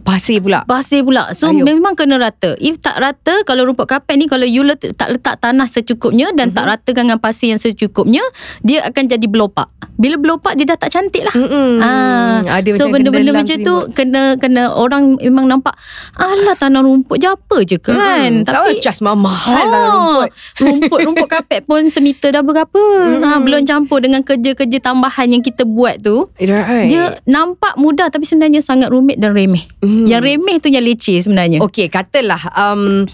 Pasir 0.00 0.38
pula. 0.38 0.64
Pasir 0.64 1.00
pula. 1.00 1.30
So 1.32 1.48
Ayuh. 1.48 1.62
Memang 1.62 1.92
kena 1.92 2.16
rata. 2.16 2.56
If 2.56 2.78
tak 2.78 2.96
rata 2.96 3.42
kalau 3.42 3.64
rumput 3.64 3.86
kapet 3.86 4.14
ni 4.14 4.24
kalau 4.24 4.42
you 4.42 4.60
let, 4.60 4.80
tak 4.94 5.08
letak 5.08 5.36
tanah 5.36 5.64
secukupnya 5.64 6.32
dan 6.32 6.50
Mhm. 6.50 6.54
tak 6.54 6.64
ratakan 6.66 7.02
dengan 7.02 7.18
pasir 7.18 7.48
yang 7.48 7.58
secukupnya, 7.58 8.22
dia 8.60 8.80
akan 8.82 9.04
jadi 9.06 9.26
belopak. 9.26 9.68
Bila 9.94 10.16
belopak 10.16 10.54
dia 10.54 10.64
dah 10.64 10.76
tak 10.76 10.90
cantik 10.90 11.20
lah. 11.22 11.34
Mm-mm. 11.34 11.76
Ah, 11.78 12.40
Ada 12.56 12.72
so 12.72 12.88
macam 12.88 12.96
benda-benda 12.96 13.32
macam 13.34 13.56
tu 13.58 13.74
kena 13.92 14.22
kena 14.36 14.72
orang 14.72 15.18
memang 15.18 15.44
nampak 15.46 15.76
alah 16.14 16.54
tanah 16.54 16.80
rumput 16.80 17.16
je 17.16 17.28
apa 17.28 17.56
je 17.62 17.76
kan. 17.76 17.96
Mm-mm. 17.96 18.42
Tak 18.42 18.52
Tapi 18.56 18.80
just 18.80 19.00
mahal 19.02 19.20
Ah, 19.68 19.90
rumput. 19.90 20.28
rumput 20.58 20.98
rumput 21.04 21.28
kapet 21.34 21.60
pun 21.62 21.84
semeter 21.86 22.30
dah 22.30 22.40
berapa. 22.40 22.80
Ha, 23.20 23.38
belum 23.38 23.62
campur 23.62 23.98
dengan 23.98 24.20
kerja-kerja 24.20 24.78
tambahan 24.80 25.28
yang 25.28 25.42
kita 25.42 25.62
buat 25.62 26.00
tu. 26.00 26.32
Right. 26.38 26.88
Dia 26.88 27.20
nampak 27.24 27.76
mudah 27.76 28.08
tapi 28.08 28.24
sebenarnya 28.24 28.60
sangat 28.60 28.88
rumit 28.88 29.16
dan 29.16 29.32
remeh. 29.32 29.68
Mm. 29.80 29.89
Yang 30.06 30.22
remeh 30.24 30.56
tu 30.58 30.68
yang 30.68 30.82
leceh 30.82 31.18
sebenarnya. 31.18 31.58
Okey, 31.60 31.86
katalah 31.86 32.40
um, 32.52 33.04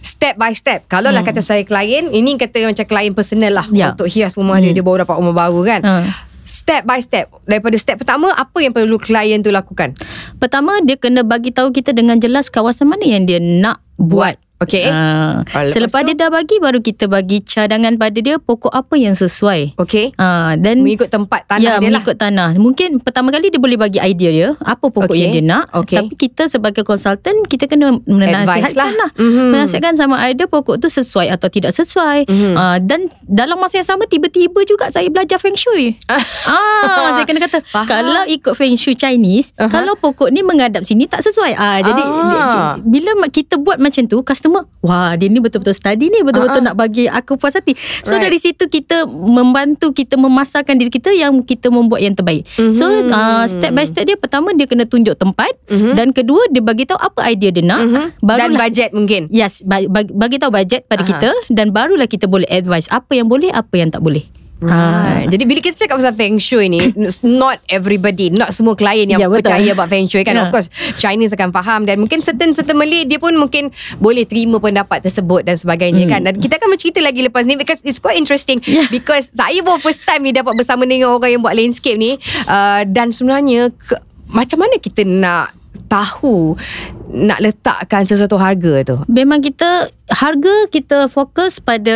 step 0.00 0.36
by 0.36 0.52
step. 0.52 0.84
Kalau 0.86 1.08
lah 1.08 1.20
Hmm. 1.20 1.30
kata 1.30 1.40
saya 1.40 1.62
klien, 1.62 2.08
ini 2.08 2.34
kata 2.34 2.62
macam 2.64 2.84
klien 2.84 3.12
personal 3.12 3.52
lah 3.52 3.66
Ya. 3.68 3.90
untuk 3.90 4.06
hias 4.06 4.34
rumah 4.34 4.56
dia. 4.56 4.70
Hmm. 4.70 4.76
Dia 4.76 4.84
baru 4.84 4.96
dapat 5.02 5.16
rumah 5.16 5.34
baru 5.34 5.60
kan. 5.62 5.80
Ha. 5.82 5.94
Step 6.46 6.86
by 6.86 6.98
step. 6.98 7.26
Daripada 7.42 7.74
step 7.74 7.98
pertama, 7.98 8.30
apa 8.30 8.54
yang 8.58 8.70
perlu 8.70 8.96
klien 8.96 9.42
tu 9.42 9.50
lakukan? 9.50 9.98
Pertama 10.36 10.78
dia 10.78 10.94
kena 10.94 11.20
bagi 11.20 11.50
tahu 11.50 11.70
kita 11.70 11.90
dengan 11.90 12.16
jelas 12.16 12.48
kawasan 12.48 12.86
mana 12.86 13.02
yang 13.02 13.26
dia 13.26 13.42
nak 13.42 13.82
buat. 13.96 14.38
Okey. 14.56 14.88
Ha. 14.88 14.96
Ah, 14.96 15.34
lepas 15.44 15.68
Selepas 15.68 16.00
tu? 16.00 16.06
dia 16.08 16.16
dah 16.16 16.30
bagi 16.30 16.56
baru 16.56 16.80
kita 16.80 17.04
bagi 17.06 17.38
cadangan 17.40 17.92
pada 17.94 18.16
dia 18.16 18.36
pokok 18.36 18.70
apa 18.70 18.94
yang 18.94 19.12
sesuai. 19.12 19.76
Okey. 19.76 20.16
Ha, 20.16 20.56
dan 20.56 20.80
Mengikut 20.80 21.06
tempat 21.06 21.44
tanah 21.46 21.60
ya, 21.60 21.76
dia 21.76 21.84
lah. 21.84 22.00
mengikut 22.00 22.16
tanah. 22.16 22.48
Mungkin 22.56 22.88
pertama 22.98 23.28
kali 23.30 23.48
dia 23.48 23.58
boleh 23.58 23.76
bagi 23.76 23.98
idea 23.98 24.30
dia 24.30 24.48
apa 24.58 24.80
pokok 24.82 25.12
Okey. 25.12 25.20
yang 25.20 25.30
dia 25.30 25.44
nak. 25.44 25.64
Okey. 25.76 25.96
Tapi 25.98 26.14
kita 26.16 26.48
sebagai 26.48 26.82
konsultan 26.82 27.44
kita 27.44 27.66
kena 27.66 28.00
menasihatkan 28.00 28.72
lah. 28.74 28.90
lah. 28.96 29.10
Mhm. 29.14 29.44
Menasihatkan 29.52 29.92
sama 29.94 30.16
ada 30.18 30.44
pokok 30.44 30.78
tu 30.78 30.88
sesuai 30.88 31.28
atau 31.28 31.46
tidak 31.46 31.70
sesuai. 31.70 32.24
Mhm. 32.24 32.54
Ah, 32.54 32.78
dan 32.78 33.06
dalam 33.22 33.56
masa 33.56 33.76
yang 33.76 33.88
sama 33.88 34.06
tiba-tiba 34.06 34.64
juga 34.64 34.88
saya 34.88 35.06
belajar 35.06 35.36
feng 35.36 35.52
shui. 35.54 36.00
ah, 36.48 37.12
saya 37.12 37.24
kena 37.24 37.42
kata 37.42 37.60
Faham. 37.62 37.84
kalau 37.84 38.24
ikut 38.26 38.52
feng 38.52 38.72
shui 38.74 38.96
Chinese, 38.96 39.52
Aha. 39.54 39.68
kalau 39.68 39.94
pokok 39.94 40.32
ni 40.32 40.40
menghadap 40.40 40.80
sini 40.80 41.04
tak 41.04 41.20
sesuai. 41.20 41.52
Ah, 41.52 41.78
jadi 41.78 42.02
Ah. 42.02 42.72
bila 42.80 43.12
kita 43.28 43.58
buat 43.58 43.76
macam 43.76 44.06
tu, 44.06 44.22
customer, 44.22 44.44
wah 44.80 45.14
dia 45.14 45.26
ni 45.26 45.38
betul-betul 45.38 45.72
study 45.72 46.08
ni, 46.08 46.20
betul-betul 46.22 46.62
ah. 46.62 46.66
nak 46.70 46.76
bagi 46.76 47.06
aku 47.06 47.36
puas 47.36 47.54
hati. 47.54 47.74
So 48.02 48.16
Right. 48.16 48.28
dari 48.28 48.38
situ 48.38 48.66
kita 48.66 49.04
membantu 49.06 49.90
kita 49.90 50.14
memasarkan 50.14 50.76
diri 50.76 50.88
kita 50.88 51.10
yang 51.10 51.42
kita 51.42 51.68
membuat 51.68 52.00
yang 52.00 52.14
terbaik. 52.14 52.46
So 52.74 52.86
Mhm. 52.86 53.10
uh, 53.10 53.44
step 53.46 53.72
by 53.72 53.84
step 53.84 54.04
dia 54.04 54.16
pertama 54.16 54.52
dia 54.52 54.64
kena 54.64 54.84
tunjuk 54.84 55.16
tempat 55.16 55.52
Mhm. 55.68 55.92
dan 55.94 56.10
kedua 56.10 56.46
dia 56.48 56.60
bagi 56.60 56.84
tahu 56.84 56.98
apa 56.98 57.26
idea 57.26 57.50
dia 57.50 57.64
nak. 57.64 57.80
Mhm. 57.82 58.04
Dan 58.22 58.26
Barulah 58.26 58.58
bajet 58.58 58.90
mungkin. 58.92 59.22
Yes, 59.28 59.62
bagi, 59.62 59.88
bagi 59.90 60.36
tahu 60.38 60.50
bajet 60.50 60.86
pada 60.86 61.02
Aha. 61.02 61.08
kita 61.08 61.30
dan 61.50 61.70
barulah 61.70 62.06
kita 62.06 62.26
boleh 62.26 62.46
advise 62.46 62.86
apa 62.88 63.12
yang 63.14 63.26
boleh, 63.26 63.50
apa 63.50 63.74
yang 63.76 63.90
tak 63.90 64.02
boleh. 64.02 64.22
Right. 64.56 65.28
Jadi 65.28 65.44
bila 65.44 65.60
kita 65.60 65.76
cakap 65.76 66.00
pasal 66.00 66.16
feng 66.16 66.40
shui 66.40 66.72
ni 66.72 66.80
not 67.22 67.60
everybody 67.68 68.32
not 68.32 68.50
semua 68.50 68.72
klien 68.72 69.04
yang 69.04 69.20
Ya, 69.20 69.28
betul. 69.28 69.52
percaya 69.52 69.68
about 69.70 69.88
feng 69.88 70.08
shui 70.08 70.24
kan 70.24 70.32
Ya. 70.32 70.42
of 70.42 70.50
course 70.50 70.72
Chinese 70.96 71.30
akan 71.30 71.52
faham 71.52 71.84
dan 71.84 72.00
mungkin 72.00 72.18
certain 72.18 72.50
certain 72.50 72.72
Malay 72.72 73.04
dia 73.04 73.16
pun 73.16 73.36
mungkin 73.36 73.68
boleh 73.96 74.24
terima 74.24 74.56
pendapat 74.56 75.00
tersebut 75.00 75.44
dan 75.44 75.54
sebagainya 75.54 76.04
Hmm. 76.04 76.10
kan 76.10 76.20
dan 76.22 76.34
kita 76.36 76.56
akan 76.56 76.72
bercerita 76.72 77.00
lagi 77.00 77.20
lepas 77.20 77.44
ni 77.44 77.52
because 77.54 77.80
it's 77.82 77.98
quite 77.98 78.16
interesting 78.16 78.56
Ya. 78.64 78.88
because 78.88 79.28
saya 79.30 79.60
pun 79.60 79.76
first 79.78 80.00
time 80.02 80.22
ni 80.22 80.32
dapat 80.32 80.52
bersama 80.54 80.82
dengan 80.82 81.12
orang 81.12 81.30
yang 81.30 81.42
buat 81.42 81.52
landscape 81.52 81.94
ni 81.94 82.16
uh, 82.46 82.80
dan 82.86 83.12
sebenarnya 83.12 83.68
ke, 83.70 83.92
macam 84.26 84.56
mana 84.58 84.76
kita 84.76 85.04
nak 85.04 85.52
tahu 85.86 86.56
nak 87.08 87.38
letakkan 87.38 88.02
sesuatu 88.02 88.34
harga 88.34 88.82
tu 88.82 88.96
Memang 89.06 89.38
kita 89.38 89.86
harga 90.08 90.54
kita 90.66 91.06
fokus 91.06 91.58
pada 91.58 91.94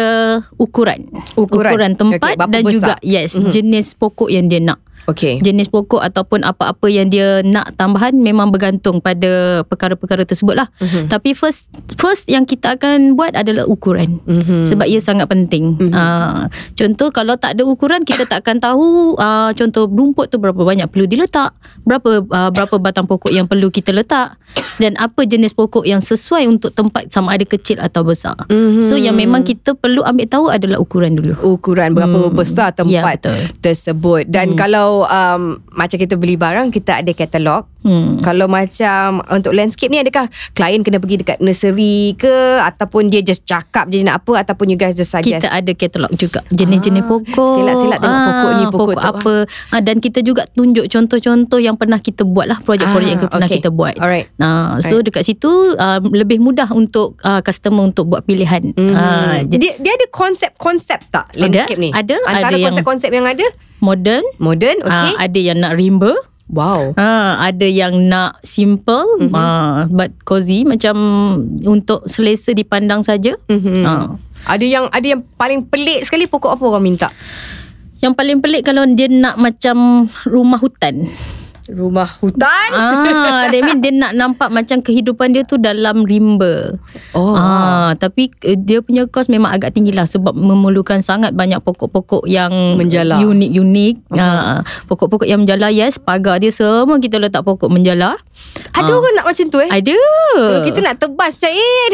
ukuran. 0.55 1.07
Ukuran. 1.35 1.95
tempat 1.95 2.19
Okey, 2.21 2.37
berapa 2.37 2.51
dan 2.51 2.63
besar? 2.63 2.75
juga 2.75 2.95
yes, 3.01 3.35
Mhm. 3.35 3.51
jenis 3.51 3.87
pokok 3.93 4.29
yang 4.29 4.47
dia 4.47 4.59
nak. 4.59 4.79
Okay 5.07 5.41
Jenis 5.41 5.69
pokok 5.69 6.01
ataupun 6.01 6.43
apa-apa 6.43 6.87
yang 6.87 7.09
dia 7.09 7.41
nak 7.41 7.77
tambahan 7.77 8.13
memang 8.13 8.51
bergantung 8.51 9.01
pada 9.01 9.63
perkara-perkara 9.65 10.25
tersebut 10.25 10.59
lah. 10.59 10.69
Mhm. 10.79 11.09
Tapi 11.09 11.33
first 11.33 11.69
first 11.97 12.27
yang 12.27 12.45
kita 12.45 12.77
akan 12.77 13.15
buat 13.15 13.33
adalah 13.33 13.65
ukuran. 13.65 14.21
Mhm. 14.25 14.69
Sebab 14.69 14.85
ia 14.85 15.01
sangat 15.01 15.27
penting. 15.27 15.79
Mhm. 15.79 15.93
Uh, 15.93 16.45
contoh 16.75 17.09
kalau 17.11 17.37
tak 17.37 17.57
ada 17.57 17.63
ukuran 17.65 18.03
kita 18.03 18.27
tak 18.27 18.43
akan 18.43 18.59
tahu 18.59 19.15
uh, 19.17 19.51
contoh 19.55 19.87
rumput 19.87 20.29
tu 20.29 20.37
berapa 20.37 20.59
banyak 20.59 20.87
perlu 20.89 21.07
diletak, 21.07 21.55
berapa 21.83 22.21
uh, 22.23 22.51
berapa 22.51 22.77
batang 22.77 23.07
pokok 23.07 23.31
yang 23.31 23.47
perlu 23.47 23.71
kita 23.71 23.95
letak 23.95 24.37
dan 24.77 24.99
apa 24.99 25.23
jenis 25.23 25.55
pokok 25.55 25.87
yang 25.87 26.03
sesuai 26.03 26.47
untuk 26.47 26.75
tempat 26.75 27.07
sama 27.09 27.39
ada 27.39 27.47
kecil 27.47 27.79
atau 27.79 28.03
besar. 28.03 28.35
Mhm. 28.51 28.83
So 28.83 28.99
yang 28.99 29.15
memang 29.15 29.43
kita 29.43 29.75
perlu 29.75 30.03
ambil 30.03 30.27
tahu 30.27 30.47
adalah 30.51 30.79
ukuran 30.79 31.15
dulu. 31.15 31.35
ukuran 31.41 31.95
berapa 31.95 32.31
Hmm. 32.31 32.35
besar 32.35 32.71
Ya, 32.71 32.77
tempat 32.83 33.15
betul. 33.23 33.39
tersebut 33.61 34.23
dan 34.27 34.55
Hmm. 34.55 34.59
kalau 34.59 34.90
um, 35.07 35.63
macam 35.71 35.97
kita 35.97 36.19
beli 36.19 36.35
barang 36.35 36.75
kita 36.75 37.03
ada 37.07 37.13
katalog 37.15 37.70
Hmm. 37.81 38.21
kalau 38.21 38.45
macam 38.45 39.25
untuk 39.27 39.51
landscape 39.51 39.89
ni 39.89 39.99
adakah 39.99 40.27
klien 40.53 40.81
kena 40.81 40.97
pergi 40.97 41.17
dekat 41.19 41.41
nursery 41.41 42.13
ke 42.13 42.29
ataupun 42.61 43.09
dia 43.09 43.21
just 43.21 43.43
cakap 43.43 43.89
je 43.89 44.01
nak 44.01 44.21
apa 44.21 44.45
ataupun 44.45 44.69
you 44.69 44.77
guys 44.77 44.93
just 44.93 45.09
suggest 45.09 45.41
Kita 45.41 45.51
ada 45.51 45.73
katalog 45.73 46.13
juga 46.13 46.45
jenis-jenis 46.51 47.01
Ah, 47.01 47.09
pokok. 47.09 47.55
silat-silat 47.57 47.99
tengok 47.99 48.21
pokok 48.23 48.51
ni, 48.53 48.65
pokok 48.69 48.93
tu. 48.93 49.01
apa. 49.03 49.35
Ah, 49.71 49.81
dan 49.81 49.97
kita 49.97 50.21
juga 50.21 50.45
tunjuk 50.47 50.85
contoh-contoh 50.87 51.57
yang 51.57 51.75
pernah 51.75 51.97
kita 51.97 52.23
buat 52.23 52.47
lah 52.47 52.59
projek-projek 52.61 53.11
yang 53.11 53.21
Ah, 53.23 53.31
pernah 53.31 53.49
okay. 53.49 53.57
kita 53.57 53.69
buat. 53.71 53.95
alright 53.97 54.29
Nah, 54.37 54.77
so 54.79 55.01
dekat 55.01 55.25
situ 55.25 55.49
uh, 55.75 56.01
lebih 56.05 56.37
mudah 56.39 56.69
untuk 56.71 57.17
uh, 57.21 57.41
customer 57.41 57.81
untuk 57.83 58.07
buat 58.07 58.23
pilihan. 58.23 58.73
Hmm. 58.73 58.93
Uh, 58.93 59.37
dia, 59.49 59.73
dia 59.75 59.93
ada 59.93 60.07
konsep-konsep 60.11 61.01
tak 61.09 61.33
landscape 61.35 61.77
ni? 61.77 61.91
ada, 61.91 62.21
Antara 62.23 62.47
ada 62.47 62.55
yang- 62.55 62.69
konsep-konsep 62.69 63.09
yang 63.09 63.25
ada 63.25 63.47
modern, 63.79 64.25
modern, 64.37 64.79
okay. 64.83 65.11
uh, 65.11 65.17
ada 65.19 65.39
yang 65.39 65.57
nak 65.59 65.73
rimba, 65.75 66.13
wow. 66.51 66.93
uh, 66.95 67.33
ada 67.39 67.67
yang 67.67 68.11
nak 68.11 68.43
simple, 68.43 69.07
Mhm. 69.23 69.33
uh, 69.33 69.79
but 69.91 70.11
cozy 70.23 70.67
macam 70.67 70.95
untuk 71.65 72.05
selesa 72.05 72.53
dipandang 72.53 73.01
saja. 73.01 73.39
Mhm. 73.49 73.87
Uh. 73.87 74.19
Ada 74.49 74.65
yang 74.65 74.85
ada 74.89 75.07
yang 75.07 75.21
paling 75.37 75.69
pelik 75.69 76.01
sekali 76.03 76.25
pokok 76.25 76.57
apa 76.57 76.65
orang 76.65 76.85
minta? 76.85 77.09
Yang 78.01 78.17
paling 78.17 78.39
pelik 78.41 78.65
kalau 78.65 78.89
dia 78.89 79.13
nak 79.13 79.37
macam 79.37 80.09
rumah 80.25 80.57
hutan. 80.57 81.05
Rumah 81.67 82.09
hutan. 82.17 82.69
ah, 82.71 83.45
that 83.47 83.61
mean 83.61 83.79
dia 83.79 83.91
nak 83.91 84.13
nampak 84.13 84.49
macam 84.49 84.79
kehidupan 84.79 85.31
dia 85.31 85.43
tu 85.43 85.57
dalam 85.57 86.03
rimba. 86.03 86.79
Oh. 87.11 87.33
Ah, 87.33 87.93
tapi 87.95 88.31
eh, 88.41 88.55
dia 88.55 88.81
punya 88.81 89.05
kos 89.05 89.27
memang 89.27 89.51
agak 89.51 89.73
tinggi 89.73 89.91
lah 89.91 90.05
sebab 90.05 90.33
memerlukan 90.33 91.01
sangat 91.01 91.31
banyak 91.31 91.59
pokok-pokok 91.59 92.25
yang 92.25 92.51
Menjala. 92.75 93.21
unik-unik. 93.21 93.95
Mhm. 94.09 94.17
Ah, 94.17 94.61
pokok-pokok 94.87 95.25
yang 95.25 95.41
menjala 95.41 95.69
yes, 95.69 95.97
pagar 95.97 96.39
dia 96.39 96.49
semua 96.49 96.97
kita 96.97 97.17
letak 97.17 97.43
pokok 97.43 97.69
menjala. 97.69 98.17
Ada 98.71 98.87
Ah. 98.87 98.97
orang 98.97 99.15
nak 99.15 99.27
macam 99.27 99.47
tu 99.47 99.59
eh? 99.59 99.69
Ada. 99.69 99.97
Kalau 100.33 100.61
kita 100.63 100.79
nak 100.81 100.97
tebas 100.97 101.33
macam 101.35 101.51
eh 101.51 101.89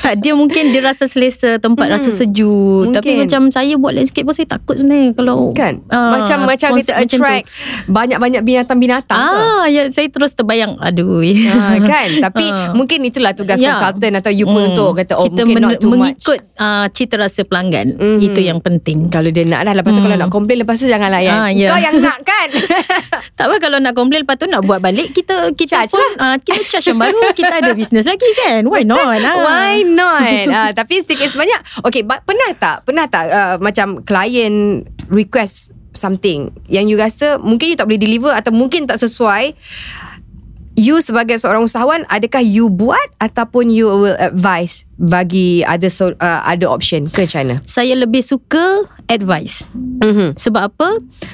tak 0.00 0.14
dia 0.18 0.32
mungkin 0.32 0.70
dia 0.70 0.80
rasa 0.80 1.04
selesa, 1.04 1.56
tempat 1.56 1.86
Hmm, 1.86 1.94
rasa 1.94 2.10
sejuk. 2.10 2.48
mungkin. 2.84 2.94
Tapi 2.94 3.10
macam 3.18 3.40
saya 3.48 3.74
buat 3.74 3.92
landscape 3.92 4.22
pun 4.22 4.32
saya 4.32 4.48
takut 4.48 4.74
sebenarnya 4.74 5.12
kalau 5.12 5.50
kan 5.52 5.80
ah, 5.88 6.14
macam 6.14 6.44
macam 6.44 6.68
kita 6.74 6.92
attract 6.94 7.44
banyak-banyak 7.86 8.42
binatang-binatang 8.42 8.98
binatang 9.02 9.18
ke? 9.18 9.40
Ah, 9.40 9.64
ya 9.66 9.82
saya 9.88 10.06
terus 10.06 10.32
terbayang 10.32 10.76
aduh. 10.76 11.20
Ha, 11.20 11.56
kan 11.90 12.08
Tapi 12.20 12.44
Ah. 12.46 12.72
mungkin 12.72 13.00
itulah 13.02 13.32
tugas 13.32 13.56
Ya. 13.56 13.72
consultant 13.72 14.14
Atau 14.14 14.30
you 14.30 14.44
pun 14.44 14.60
Hmm. 14.60 14.68
untuk 14.70 14.92
Kata 14.94 15.16
oh 15.16 15.24
kita 15.24 15.42
mungkin 15.42 15.56
men- 15.56 15.64
not 15.66 15.76
too 15.76 15.90
much 15.90 15.98
mengikut 16.20 16.40
uh, 16.54 16.86
cita 16.90 17.14
rasa 17.16 17.42
pelanggan. 17.42 17.96
Mhm. 17.96 18.18
Itu 18.20 18.40
yang 18.40 18.58
penting. 18.58 19.08
Kalau 19.08 19.28
dia 19.28 19.44
nak 19.44 19.64
dah 19.64 19.72
Lepas 19.72 19.90
tu 19.90 19.96
Hmm. 19.96 20.06
kalau 20.06 20.18
nak 20.18 20.30
komplain 20.30 20.58
Lepas 20.58 20.76
tu 20.76 20.86
jangan 20.86 21.08
layan 21.08 21.34
Ah, 21.34 21.48
ya. 21.48 21.68
Kau 21.68 21.80
yang 21.80 21.96
nak 21.98 22.18
kan 22.20 22.48
Tak 23.38 23.44
apa 23.46 23.56
kalau 23.58 23.78
nak 23.78 23.94
komplain 23.94 24.22
lepas 24.22 24.36
tu 24.36 24.44
nak 24.44 24.60
buat 24.62 24.78
balik 24.78 25.12
kita 25.12 25.50
kita 25.50 25.68
Charge 25.70 25.94
pun 25.94 26.10
uh, 26.18 26.36
kita 26.36 26.60
charge 26.66 26.86
yang 26.88 26.98
baru 26.98 27.30
kita 27.32 27.54
ada 27.56 27.72
bisnes 27.72 28.04
lagi 28.04 28.26
kan. 28.36 28.66
Why 28.66 28.82
not? 28.82 29.00
Ah. 29.16 29.36
Why 29.38 29.80
not 29.82 30.20
uh, 30.48 30.70
Tapi 30.74 31.00
sedikit 31.00 31.30
sebanyak 31.30 31.56
Okay 31.82 32.02
but 32.02 32.20
pernah 32.22 32.50
tak 32.52 32.82
Pernah 32.82 33.06
tak 33.06 33.24
uh, 33.26 33.56
Macam 33.56 34.02
klien 34.02 34.82
Request 35.06 35.72
something 35.94 36.50
Yang 36.66 36.86
you 36.90 36.96
rasa 36.98 37.28
Mungkin 37.40 37.74
you 37.74 37.76
tak 37.78 37.86
boleh 37.90 38.00
deliver 38.00 38.32
Atau 38.32 38.54
mungkin 38.54 38.86
tak 38.86 39.02
sesuai 39.02 39.54
You 40.78 41.02
sebagai 41.02 41.36
seorang 41.36 41.66
usahawan 41.66 42.06
Adakah 42.06 42.40
you 42.40 42.70
buat 42.70 43.02
Ataupun 43.18 43.68
you 43.68 43.90
will 43.90 44.16
advise 44.16 44.86
Bagi 44.96 45.66
ada 45.66 45.90
so, 45.90 46.14
uh, 46.16 46.40
Ada 46.46 46.70
option 46.70 47.10
Ke 47.10 47.26
macam 47.26 47.38
mana 47.42 47.54
Saya 47.66 47.98
lebih 47.98 48.22
suka 48.22 48.86
advice. 49.10 49.66
mm-hmm. 49.74 50.38
Sebab 50.38 50.62
apa? 50.70 50.88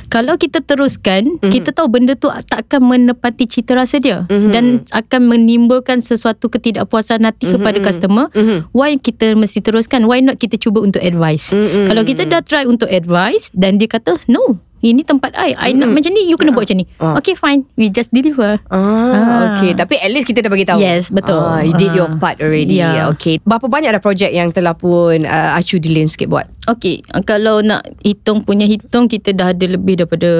Kalau 0.09 0.41
kita 0.41 0.65
teruskan, 0.65 1.37
Mhm. 1.45 1.53
kita 1.53 1.77
tahu 1.77 1.93
benda 1.93 2.17
tu 2.17 2.33
tak 2.49 2.65
akan 2.65 2.89
menepati 2.89 3.45
cita 3.45 3.77
rasa 3.77 4.01
dia 4.01 4.25
Mhm. 4.33 4.51
dan 4.51 4.65
akan 4.97 5.29
menimbulkan 5.29 6.01
sesuatu 6.01 6.49
ketidakpuasan 6.49 7.29
hati 7.29 7.53
kepada 7.53 7.77
customer. 7.85 8.33
Mhm. 8.33 8.73
Why 8.73 8.97
kita 8.97 9.37
mesti 9.37 9.61
teruskan? 9.61 10.09
Why 10.09 10.25
not 10.25 10.41
kita 10.41 10.57
cuba 10.57 10.81
untuk 10.81 11.05
advice? 11.05 11.53
Mhm. 11.53 11.85
Kalau 11.93 12.03
kita 12.09 12.25
dah 12.25 12.41
try 12.41 12.65
untuk 12.65 12.89
advice 12.89 13.53
dan 13.53 13.77
dia 13.77 13.93
kata, 13.93 14.25
"No, 14.25 14.57
ini 14.89 15.03
tempat 15.03 15.35
I. 15.35 15.53
I 15.53 15.71
nak 15.73 15.91
macam 15.91 16.11
ni, 16.11 16.27
you 16.27 16.37
kena 16.37 16.51
buat 16.51 16.67
macam 16.67 16.79
ni." 16.79 16.87
Ah. 16.97 17.17
Okay, 17.17 17.33
fine. 17.33 17.67
We 17.75 17.89
just 17.89 18.11
deliver. 18.11 18.59
Ah, 18.69 18.79
Ah. 18.79 19.41
okay. 19.53 19.73
Tapi 19.73 19.99
at 19.99 20.11
least 20.11 20.27
kita 20.27 20.43
dah 20.43 20.51
bagi 20.51 20.63
tahu. 20.63 20.79
Yes, 20.79 21.09
betul. 21.09 21.37
Ah, 21.37 21.61
you 21.61 21.75
did 21.75 21.93
your 21.93 22.07
Ah. 22.07 22.19
part 22.19 22.39
already. 22.39 22.79
Yeah. 22.79 23.11
Okay. 23.13 23.39
Berapa 23.41 23.67
banyak 23.67 23.91
dah 23.91 24.01
projek 24.01 24.31
yang 24.31 24.51
telah 24.51 24.73
pun 24.73 25.23
uh, 25.23 25.57
Acu 25.57 25.77
di 25.77 25.91
Landscape 25.91 26.29
buat? 26.29 26.47
Okay, 26.67 26.99
kalau 27.23 27.63
nak 27.63 27.87
hitung 28.03 28.43
punya 28.43 28.67
hitung, 28.67 29.07
kita 29.07 29.31
dah 29.31 29.51
ada 29.51 29.67
lebih 29.67 29.99
daripada 29.99 30.31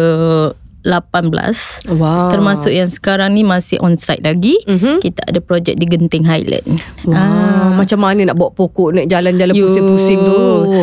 18. 0.87 1.91
Wow. 1.99 2.31
Termasuk 2.31 2.71
yang 2.71 2.87
sekarang 2.87 3.35
ni 3.35 3.43
masih 3.43 3.83
on 3.83 3.99
site 3.99 4.23
lagi. 4.23 4.55
Mhm. 4.71 5.03
Kita 5.03 5.27
ada 5.27 5.43
projek 5.43 5.75
di 5.75 5.85
Genting 5.85 6.23
Highland. 6.23 6.79
Wow. 7.03 7.83
Macam 7.83 7.99
mana 7.99 8.31
nak 8.31 8.39
bawa 8.39 8.55
pokok 8.55 8.95
naik 8.95 9.11
jalan-jalan 9.11 9.53
Yo, 9.53 9.67
pusing-pusing 9.67 10.19
tu? 10.23 10.39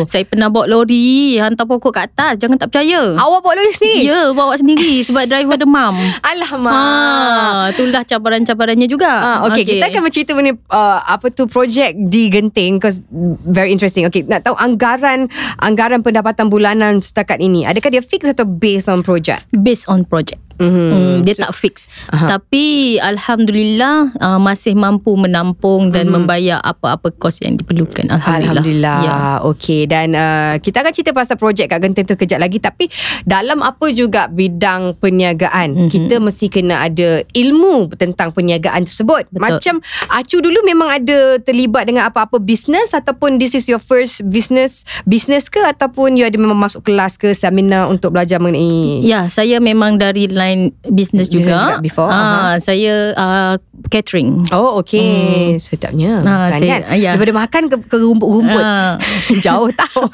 Saya 0.06 0.28
pernah 0.28 0.52
bawa 0.52 0.68
lori 0.68 1.40
hantar 1.40 1.64
pokok 1.64 1.92
kat 1.96 2.12
atas. 2.14 2.38
Jangan 2.38 2.60
tak 2.60 2.70
percaya. 2.70 3.16
Awak 3.16 3.40
bawa 3.40 3.54
lori 3.56 3.72
sendiri? 3.72 4.00
Ya, 4.06 4.20
bawa 4.30 4.54
sendiri 4.54 5.00
sebab 5.02 5.24
driver 5.26 5.56
demam. 5.56 5.96
Alamak. 6.30 6.72
Ha, 6.76 7.72
itulah 7.72 8.04
cabaran-cabarannya 8.04 8.86
juga. 8.86 9.10
Ah, 9.10 9.38
okay, 9.48 9.64
okay, 9.64 9.80
kita 9.80 9.84
akan 9.88 10.00
bercerita 10.04 10.30
mengenai 10.36 10.60
uh, 10.68 11.00
apa 11.08 11.32
tu 11.32 11.48
projek 11.48 11.96
di 11.96 12.28
Genting 12.28 12.78
because 12.78 13.00
very 13.48 13.72
interesting. 13.72 14.04
Okay, 14.06 14.22
nak 14.22 14.44
tahu 14.44 14.54
anggaran 14.60 15.26
anggaran 15.58 16.04
pendapatan 16.04 16.52
bulanan 16.52 17.00
setakat 17.00 17.40
ini, 17.40 17.64
adakah 17.64 17.88
dia 17.88 18.04
fix 18.04 18.28
atau 18.28 18.44
based 18.44 18.86
on 18.86 19.00
project? 19.00 19.46
based 19.64 19.86
on 19.86 19.93
On 19.94 20.04
project. 20.04 20.53
Mm-hmm. 20.56 20.90
Hmm, 20.94 21.16
dia 21.22 21.34
tak 21.34 21.52
fix. 21.52 21.86
Aha. 22.10 22.38
Tapi 22.38 22.96
alhamdulillah 22.98 24.14
uh, 24.16 24.38
masih 24.38 24.74
mampu 24.74 25.16
menampung 25.16 25.90
dan 25.90 26.06
membayar 26.06 26.60
apa-apa 26.60 27.10
kos 27.10 27.42
yang 27.42 27.56
diperlukan. 27.56 28.06
Alhamdulillah. 28.06 28.62
Alhamdulillah. 28.62 28.98
Ya. 29.02 29.18
Okey 29.42 29.86
dan 29.86 30.14
uh, 30.14 30.54
kita 30.58 30.80
akan 30.80 30.92
cerita 30.92 31.10
pasal 31.10 31.34
projek 31.34 31.68
kat 31.68 31.82
Genting 31.82 32.06
tu 32.06 32.14
kejap 32.14 32.38
lagi 32.38 32.56
tapi 32.58 32.86
dalam 33.24 33.60
apa 33.60 33.90
juga 33.90 34.26
bidang 34.26 34.96
perniagaan 34.96 35.66
Mhm. 35.74 35.90
kita 35.90 36.16
mesti 36.18 36.46
kena 36.48 36.86
ada 36.86 37.20
ilmu 37.30 37.90
tentang 37.94 38.30
perniagaan 38.30 38.84
tersebut. 38.84 39.26
Betul. 39.28 39.40
Macam 39.42 39.74
Acu 40.08 40.38
dulu 40.38 40.62
memang 40.62 40.88
ada 40.88 41.40
terlibat 41.40 41.84
dengan 41.84 42.06
apa-apa 42.06 42.38
bisnes 42.38 42.92
ataupun 42.92 43.36
this 43.36 43.52
is 43.52 43.66
your 43.66 43.80
first 43.80 44.22
business 44.24 44.86
business 45.04 45.50
ke 45.50 45.58
ataupun 45.58 46.14
you 46.14 46.24
ada 46.24 46.36
memang 46.36 46.56
masuk 46.56 46.84
kelas 46.84 47.16
ke 47.16 47.32
seminar 47.32 47.88
untuk 47.88 48.14
belajar 48.14 48.38
mengenai 48.38 49.02
Ya, 49.02 49.26
saya 49.26 49.58
memang 49.58 49.96
dari 49.96 50.30
line 50.44 50.62
business 50.86 51.26
Business 51.26 51.48
juga. 51.48 51.56
juga 51.72 51.76
before, 51.80 52.06
Ah, 52.06 52.54
saya 52.58 52.94
uh, 53.12 53.54
catering. 53.86 54.44
Oh 54.50 54.78
okey, 54.78 55.56
sedapnya. 55.58 56.20
Ah, 56.20 56.48
kan, 56.50 56.60
saya- 56.60 56.82
kan? 56.82 56.94
ya. 56.94 57.10
Daripada 57.14 57.32
makan 57.38 57.62
ke, 57.66 57.76
ke 57.82 57.96
rumput-rumput. 57.96 58.60
Ah. 58.60 59.00
Jauh 59.44 59.70
tahu. 59.70 60.04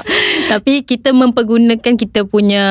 Tapi 0.50 0.82
kita 0.82 1.10
mempergunakan 1.10 1.94
kita 1.94 2.24
punya 2.24 2.64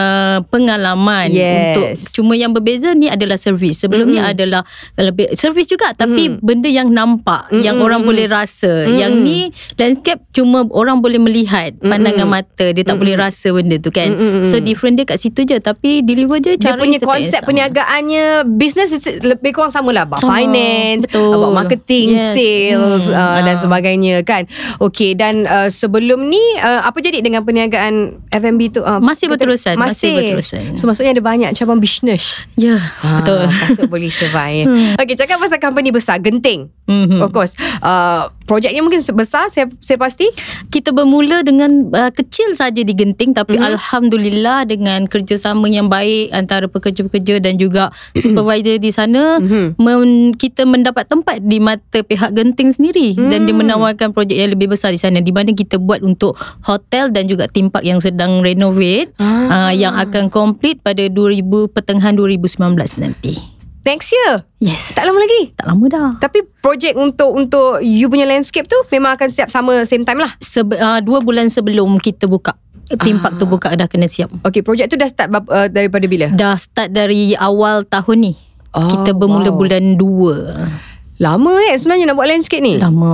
pengalaman 0.48 1.30
Yes. 1.30 1.54
untuk 1.70 1.86
cuma 2.14 2.34
yang 2.34 2.52
berbeza 2.52 2.94
ni 2.94 3.08
adalah 3.08 3.36
servis. 3.36 3.80
Sebelum 3.80 4.08
ni 4.08 4.20
adalah 4.20 4.64
lebih 4.96 5.34
servis 5.34 5.66
juga 5.66 5.92
tapi 5.92 6.40
benda 6.40 6.66
yang 6.66 6.90
nampak, 6.90 7.52
yang 7.54 7.78
orang 7.78 8.02
boleh 8.02 8.26
rasa. 8.26 8.86
Yang 8.86 9.12
ni 9.18 9.40
landscape 9.76 10.22
cuma 10.32 10.64
orang 10.70 11.00
boleh 11.00 11.20
melihat 11.20 11.76
pandangan 11.78 12.26
mata, 12.26 12.72
dia 12.72 12.82
tak 12.82 12.98
boleh 12.98 13.14
rasa 13.14 13.52
benda 13.52 13.78
tu 13.78 13.90
kan. 13.90 14.16
So 14.44 14.58
different 14.58 14.96
dia 14.96 15.06
kat 15.06 15.20
situ 15.20 15.44
je 15.44 15.60
tapi 15.60 16.02
deliver 16.02 16.38
je 16.38 16.56
dia 16.56 16.72
cara 16.72 16.80
punya 16.80 16.98
yang 16.98 17.03
konsep 17.06 17.38
sama. 17.38 17.48
perniagaannya 17.48 18.26
business 18.52 18.90
lebih 19.20 19.52
kurang 19.52 19.70
sama 19.70 19.90
lah 19.90 20.04
about 20.04 20.20
Sama, 20.20 20.38
finance 20.38 21.06
betul. 21.06 21.32
about 21.32 21.54
marketing 21.54 22.08
Yes. 22.14 22.34
sales 22.34 23.04
Hmm, 23.06 23.16
uh, 23.16 23.40
dan 23.42 23.56
ah. 23.56 23.60
sebagainya 23.60 24.16
kan 24.22 24.44
okey 24.80 25.14
dan 25.14 25.44
uh, 25.44 25.68
sebelum 25.68 26.24
ni 26.24 26.40
uh, 26.58 26.84
apa 26.84 26.98
jadi 26.98 27.20
dengan 27.20 27.42
perniagaan 27.42 27.94
F&B 28.30 28.60
tu 28.72 28.80
uh, 28.80 28.98
Masih 28.98 29.28
berterusan, 29.28 29.76
masih 29.76 30.14
berterusan. 30.14 30.76
so 30.76 30.84
maksudnya 30.84 31.12
ada 31.12 31.22
banyak 31.22 31.50
cabang 31.54 31.78
bisnes 31.78 32.36
Ya, 32.54 32.78
betul. 33.02 33.40
Ah, 33.40 33.50
patut 33.50 33.88
boleh 33.88 34.10
survive 34.10 34.68
okey 34.96 35.16
cakap 35.16 35.38
pasal 35.38 35.58
company 35.58 35.90
besar 35.90 36.18
Genting 36.18 36.70
Mhm. 36.84 37.20
of 37.20 37.32
course 37.32 37.56
uh, 37.80 38.28
projeknya 38.44 38.84
mungkin 38.84 39.00
besar 39.14 39.48
saya 39.48 39.72
saya 39.80 39.96
pasti 39.96 40.28
kita 40.68 40.92
bermula 40.92 41.42
dengan 41.42 41.88
uh, 41.90 42.12
kecil 42.12 42.54
saja 42.54 42.80
di 42.80 42.92
Genting 42.92 43.32
tapi 43.32 43.56
Mhm. 43.56 43.60
mm-hmm. 43.60 43.72
alhamdulillah 43.76 44.60
dengan 44.66 45.00
kerjasama 45.06 45.68
yang 45.68 45.88
baik 45.88 46.32
antara 46.32 46.68
pekerja-pekerja 46.68 47.40
dan 47.40 47.56
juga 47.56 47.90
supervisor 48.14 48.78
di 48.78 48.92
sana 48.92 49.38
Mhm. 49.40 49.46
mm-hmm. 49.46 49.66
men, 49.80 50.02
kita 50.36 50.64
mendapat 50.64 51.08
tempat 51.08 51.40
di 51.40 51.58
mata 51.58 52.02
pihak 52.02 52.34
Genting 52.34 52.74
sendiri 52.74 53.16
mm. 53.16 53.30
dan 53.30 53.40
dia 53.46 53.56
menawarkan 53.56 54.12
projek 54.12 54.36
yang 54.36 54.52
lebih 54.52 54.72
besar 54.72 54.92
di 54.92 55.00
sana 55.00 55.20
di 55.20 55.32
mana 55.32 55.52
kita 55.52 55.78
buat 55.78 56.02
untuk 56.02 56.36
hotel 56.64 57.10
dan 57.10 57.26
juga 57.26 57.48
theme 57.48 57.70
park 57.70 57.84
yang 57.84 58.00
sedang 58.00 58.42
renovate 58.42 59.14
Ah. 59.18 59.70
uh, 59.70 59.74
yang 59.74 59.94
akan 59.94 60.28
complete 60.28 60.82
pada 60.82 61.06
2000 61.06 61.70
pertengahan 61.70 62.14
2019 62.14 62.60
nanti. 63.00 63.34
Next 63.84 64.12
year 64.12 64.44
Yes. 64.64 64.96
tak 64.96 65.04
lama 65.04 65.20
lagi 65.20 65.52
Tak 65.60 65.66
lama 65.68 65.86
dah. 65.92 66.10
Tapi 66.20 66.48
projek 66.64 66.96
untuk 66.96 67.36
untuk 67.36 67.84
you 67.84 68.08
punya 68.08 68.24
landscape 68.24 68.68
tu 68.68 68.80
memang 68.90 69.20
akan 69.20 69.30
siap 69.30 69.52
sama 69.52 69.84
same 69.84 70.08
time 70.08 70.24
lah. 70.24 70.32
Sebe, 70.40 70.80
uh, 70.80 71.04
dua 71.04 71.20
bulan 71.20 71.52
sebelum 71.52 72.00
kita 72.00 72.28
buka 72.28 72.56
theme 73.00 73.20
park 73.20 73.40
tu 73.40 73.46
buka 73.48 73.74
dah 73.74 73.88
kena 73.88 74.08
siap. 74.08 74.30
Okay, 74.44 74.62
projek 74.62 74.92
tu 74.92 74.96
dah 75.00 75.08
start 75.08 75.30
uh, 75.32 75.68
daripada 75.72 76.06
bila? 76.06 76.28
Dah 76.32 76.56
start 76.60 76.92
dari 76.92 77.34
awal 77.36 77.88
tahun 77.88 78.32
ni. 78.32 78.34
Oh, 78.74 78.90
kita 78.90 79.14
bermula 79.14 79.54
wow. 79.54 79.58
bulan 79.58 79.84
2. 80.02 81.22
Lama 81.22 81.54
eh 81.70 81.78
sebenarnya 81.78 82.10
nak 82.10 82.18
buat 82.18 82.30
landscape 82.30 82.64
ni. 82.66 82.82
Lama. 82.82 83.14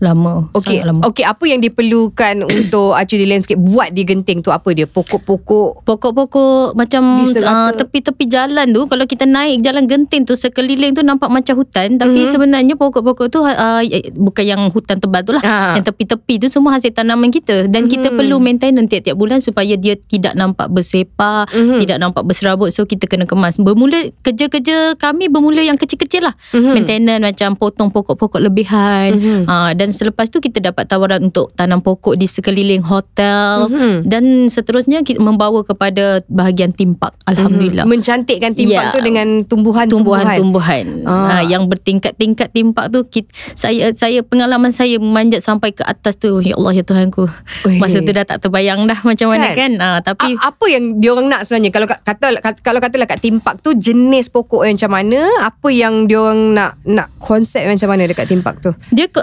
Lama. 0.00 0.48
Okey, 0.52 0.80
Sangat 0.80 0.88
lama. 0.88 1.00
okey 1.06 1.24
apa 1.24 1.44
yang 1.44 1.60
diperlukan 1.60 2.34
untuk 2.48 2.92
actually 2.92 3.24
landscape 3.24 3.60
buat 3.60 3.92
di 3.92 4.02
Genting 4.02 4.40
tu 4.40 4.48
apa 4.48 4.72
dia? 4.72 4.84
Pokok-pokok. 4.84 5.84
Pokok-pokok 5.84 6.72
macam 6.72 7.20
uh, 7.22 7.70
tepi-tepi 7.70 8.24
jalan 8.26 8.66
tu 8.66 8.84
kalau 8.86 9.04
kita 9.04 9.22
naik 9.22 9.60
jalan 9.60 9.84
genting 9.84 10.24
tu 10.24 10.32
sekeliling 10.32 10.92
tu 10.92 11.02
nampak 11.02 11.28
macam 11.28 11.52
hutan 11.54 11.94
tapi 11.94 12.20
Mhm. 12.20 12.30
sebenarnya 12.30 12.74
pokok-pokok 12.74 13.26
tu 13.28 13.40
uh, 13.40 13.82
bukan 14.16 14.44
yang 14.46 14.62
hutan 14.68 14.96
tebal 14.96 15.20
tu 15.20 15.32
lah 15.32 15.42
Ah. 15.42 15.74
yang 15.74 15.84
tepi-tepi 15.84 16.38
tu 16.38 16.48
semua 16.48 16.72
hasil 16.72 16.90
tanaman 16.90 17.28
kita 17.28 17.66
dan 17.66 17.84
kita 17.84 18.08
Mhm. 18.08 18.16
perlu 18.16 18.36
maintenance 18.38 18.88
tiap-tiap 18.88 19.14
bulan 19.14 19.38
supaya 19.38 19.74
dia 19.74 19.94
tidak 19.96 20.32
nampak 20.32 20.66
bersepah 20.66 21.44
Mhm. 21.46 21.76
tidak 21.78 21.96
nampak 21.98 22.24
berserabut 22.24 22.70
so 22.70 22.82
kita 22.84 23.04
kena 23.04 23.24
kemas 23.24 23.56
bermula 23.56 24.00
kerja-kerja 24.20 24.96
kami 24.96 25.26
bermula 25.26 25.60
yang 25.60 25.76
kecil-kecil 25.76 26.24
lah 26.24 26.34
Mhm. 26.50 26.72
maintenance 26.72 27.22
macam 27.22 27.50
potong 27.54 27.90
pokok-pokok 27.90 28.40
lebihan 28.40 29.12
Mhm. 29.12 29.44
uh, 29.44 29.70
dan 29.72 29.89
selepas 29.90 30.26
tu 30.26 30.38
kita 30.38 30.58
dapat 30.62 30.84
tawaran 30.84 31.20
untuk 31.24 31.52
tanam 31.52 31.78
pokok 31.78 32.14
di 32.14 32.24
sekeliling 32.24 32.80
hotel 32.80 33.66
Mhm. 33.66 33.94
dan 34.04 34.24
seterusnya 34.46 35.00
kita 35.00 35.18
membawa 35.18 35.60
kepada 35.60 36.20
bahagian 36.26 36.70
timpak 36.70 37.12
alhamdulillah 37.24 37.82
Mhm. 37.82 37.90
Mencantikkan 37.90 38.52
timpak 38.52 38.84
Ya. 38.84 38.90
tu 38.90 39.00
dengan 39.00 39.42
tumbuhan-tumbuhan. 39.42 40.24
tumbuhan-tumbuhan 40.32 40.84
Ah. 41.04 41.38
ah. 41.38 41.42
yang 41.42 41.66
bertingkat-tingkat 41.66 42.50
timpak 42.50 42.88
tu 42.88 43.04
kita, 43.04 43.28
saya 43.54 43.90
saya 43.92 44.20
pengalaman 44.20 44.70
saya 44.70 44.96
memanjat 44.96 45.40
sampai 45.40 45.70
ke 45.70 45.82
atas 45.82 46.16
tu 46.16 46.40
ya 46.40 46.54
Allah 46.54 46.72
ya 46.72 46.82
Tuhanku 46.82 47.26
Weh. 47.64 47.76
masa 47.76 47.98
tu 47.98 48.10
dah 48.10 48.22
tak 48.22 48.40
terbayang 48.40 48.84
dah 48.84 48.98
macam 49.00 49.28
mana 49.28 49.50
Kan? 49.50 49.56
kan 49.56 49.72
ah, 49.78 49.98
tapi 50.00 50.34
A- 50.34 50.50
apa 50.50 50.64
yang 50.66 50.96
diorang 50.96 51.26
nak 51.26 51.44
sebenarnya 51.44 51.70
kalau 51.70 51.86
kat- 51.86 52.02
kata, 52.02 52.26
kalau 52.60 52.78
katalah 52.78 53.06
kat 53.06 53.20
timpak 53.20 53.58
tu 53.58 53.72
jenis 53.72 54.28
pokok 54.28 54.62
yang 54.62 54.76
macam 54.76 54.92
mana 54.92 55.18
apa 55.40 55.68
yang 55.68 56.04
diorang 56.04 56.52
nak 56.52 56.78
nak 56.82 57.10
konsep 57.18 57.62
macam 57.62 57.88
mana 57.88 58.04
dekat 58.04 58.26
theme 58.26 58.40
park 58.40 58.60
tu? 58.60 58.70
Dia 58.90 59.06
uh, 59.10 59.20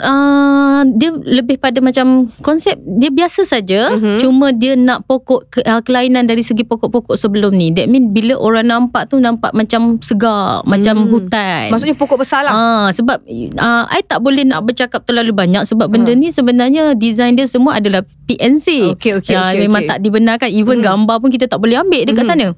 dia 0.88 1.10
lebih 1.12 1.58
pada 1.58 1.80
macam 1.80 2.30
konsep 2.40 2.76
dia 2.80 3.10
biasa 3.10 3.44
saja 3.44 3.92
mm-hmm. 3.92 4.18
cuma 4.20 4.52
dia 4.52 4.74
nak 4.74 5.04
pokok 5.04 5.42
ke, 5.48 5.60
uh, 5.62 5.82
kelainan 5.82 6.24
dari 6.24 6.42
segi 6.42 6.62
pokok-pokok 6.62 7.14
sebelum 7.14 7.52
ni. 7.52 7.72
That 7.72 7.88
mean 7.88 8.12
bila 8.12 8.36
orang 8.36 8.68
nampak 8.68 9.08
tu 9.08 9.18
nampak 9.18 9.52
macam 9.52 9.98
segar, 10.00 10.62
mm. 10.62 10.68
macam 10.68 10.96
Hmm. 10.98 11.10
hutan. 11.10 11.64
Maksudnya 11.70 11.94
pokok 11.94 12.18
besar 12.22 12.42
lah. 12.42 12.54
Ah 12.54 12.88
sebab 12.90 13.22
uh, 13.56 13.84
I 13.88 14.02
tak 14.02 14.20
boleh 14.20 14.44
nak 14.44 14.64
bercakap 14.64 15.04
terlalu 15.04 15.32
banyak 15.32 15.64
sebab 15.64 15.88
benda 15.88 16.12
Ha. 16.12 16.18
ni 16.18 16.30
sebenarnya 16.30 16.94
design 16.94 17.34
dia 17.34 17.46
semua 17.46 17.78
adalah 17.78 18.02
PNC. 18.28 18.92
Okey, 18.98 19.24
okey, 19.24 19.34
Ah, 19.34 19.52
okey, 19.52 19.64
memang 19.64 19.84
okey. 19.84 19.92
tak 19.92 20.00
dibenarkan 20.02 20.50
even 20.52 20.80
gambar 20.80 21.16
pun 21.18 21.30
kita 21.30 21.48
tak 21.48 21.58
boleh 21.58 21.80
ambil 21.80 22.04
dekat 22.04 22.28
sana. 22.28 22.52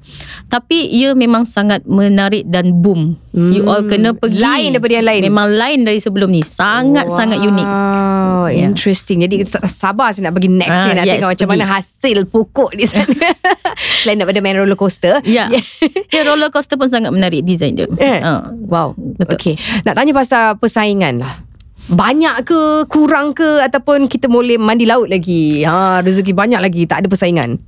Tapi 0.46 0.90
ia 0.90 1.14
memang 1.14 1.46
sangat 1.46 1.86
menarik 1.86 2.42
dan 2.46 2.82
boom. 2.82 3.14
You 3.30 3.62
all 3.64 3.86
kena 3.86 4.10
pergi. 4.10 4.42
Lain 4.42 4.74
daripada 4.74 4.94
yang 4.98 5.06
lain. 5.06 5.22
Memang 5.30 5.46
lain 5.46 5.78
dari 5.86 6.02
sebelum 6.02 6.26
ni. 6.26 6.42
Sangat 6.42 7.06
sangat 7.08 7.38
unik. 7.38 7.68
Wow, 7.90 8.46
Ya. 8.46 8.62
interesting. 8.62 9.20
Jadi 9.20 9.42
sabar 9.66 10.10
saya 10.10 10.26
nak 10.26 10.34
pergi 10.34 10.50
next 10.50 10.70
Ah, 10.72 10.84
year 10.84 10.94
nak 10.94 11.04
yes, 11.04 11.14
tengok 11.16 11.30
macam 11.30 11.46
pergi. 11.46 11.60
mana 11.60 11.64
hasil 11.68 12.18
pokok 12.26 12.70
di 12.72 12.84
sana. 12.84 13.18
Selain 14.00 14.16
daripada 14.16 14.40
main 14.40 14.56
roller 14.56 14.74
coaster. 14.74 15.18
Ya. 15.22 15.46
dia 15.48 16.22
roller 16.28 16.48
coaster 16.48 16.74
pun 16.74 16.86
sangat 16.86 17.10
menarik 17.10 17.42
design 17.42 17.74
dia. 17.74 17.86
Eh. 17.92 18.18
Ah. 18.18 18.50
Wow. 18.50 18.94
Betul. 19.16 19.36
Okay. 19.36 19.54
Nak 19.82 19.94
tanya 19.94 20.12
pasal 20.12 20.56
persaingan 20.56 21.20
lah. 21.20 21.34
Banyak 21.86 22.44
ke, 22.44 22.60
kurang 22.86 23.32
ke 23.32 23.58
ataupun 23.58 24.06
kita 24.06 24.26
boleh 24.26 24.54
mandi 24.54 24.86
laut 24.86 25.10
lagi? 25.10 25.66
Ha, 25.66 25.98
rezeki 25.98 26.30
banyak 26.30 26.60
lagi, 26.60 26.86
tak 26.86 27.02
ada 27.02 27.10
persaingan. 27.10 27.58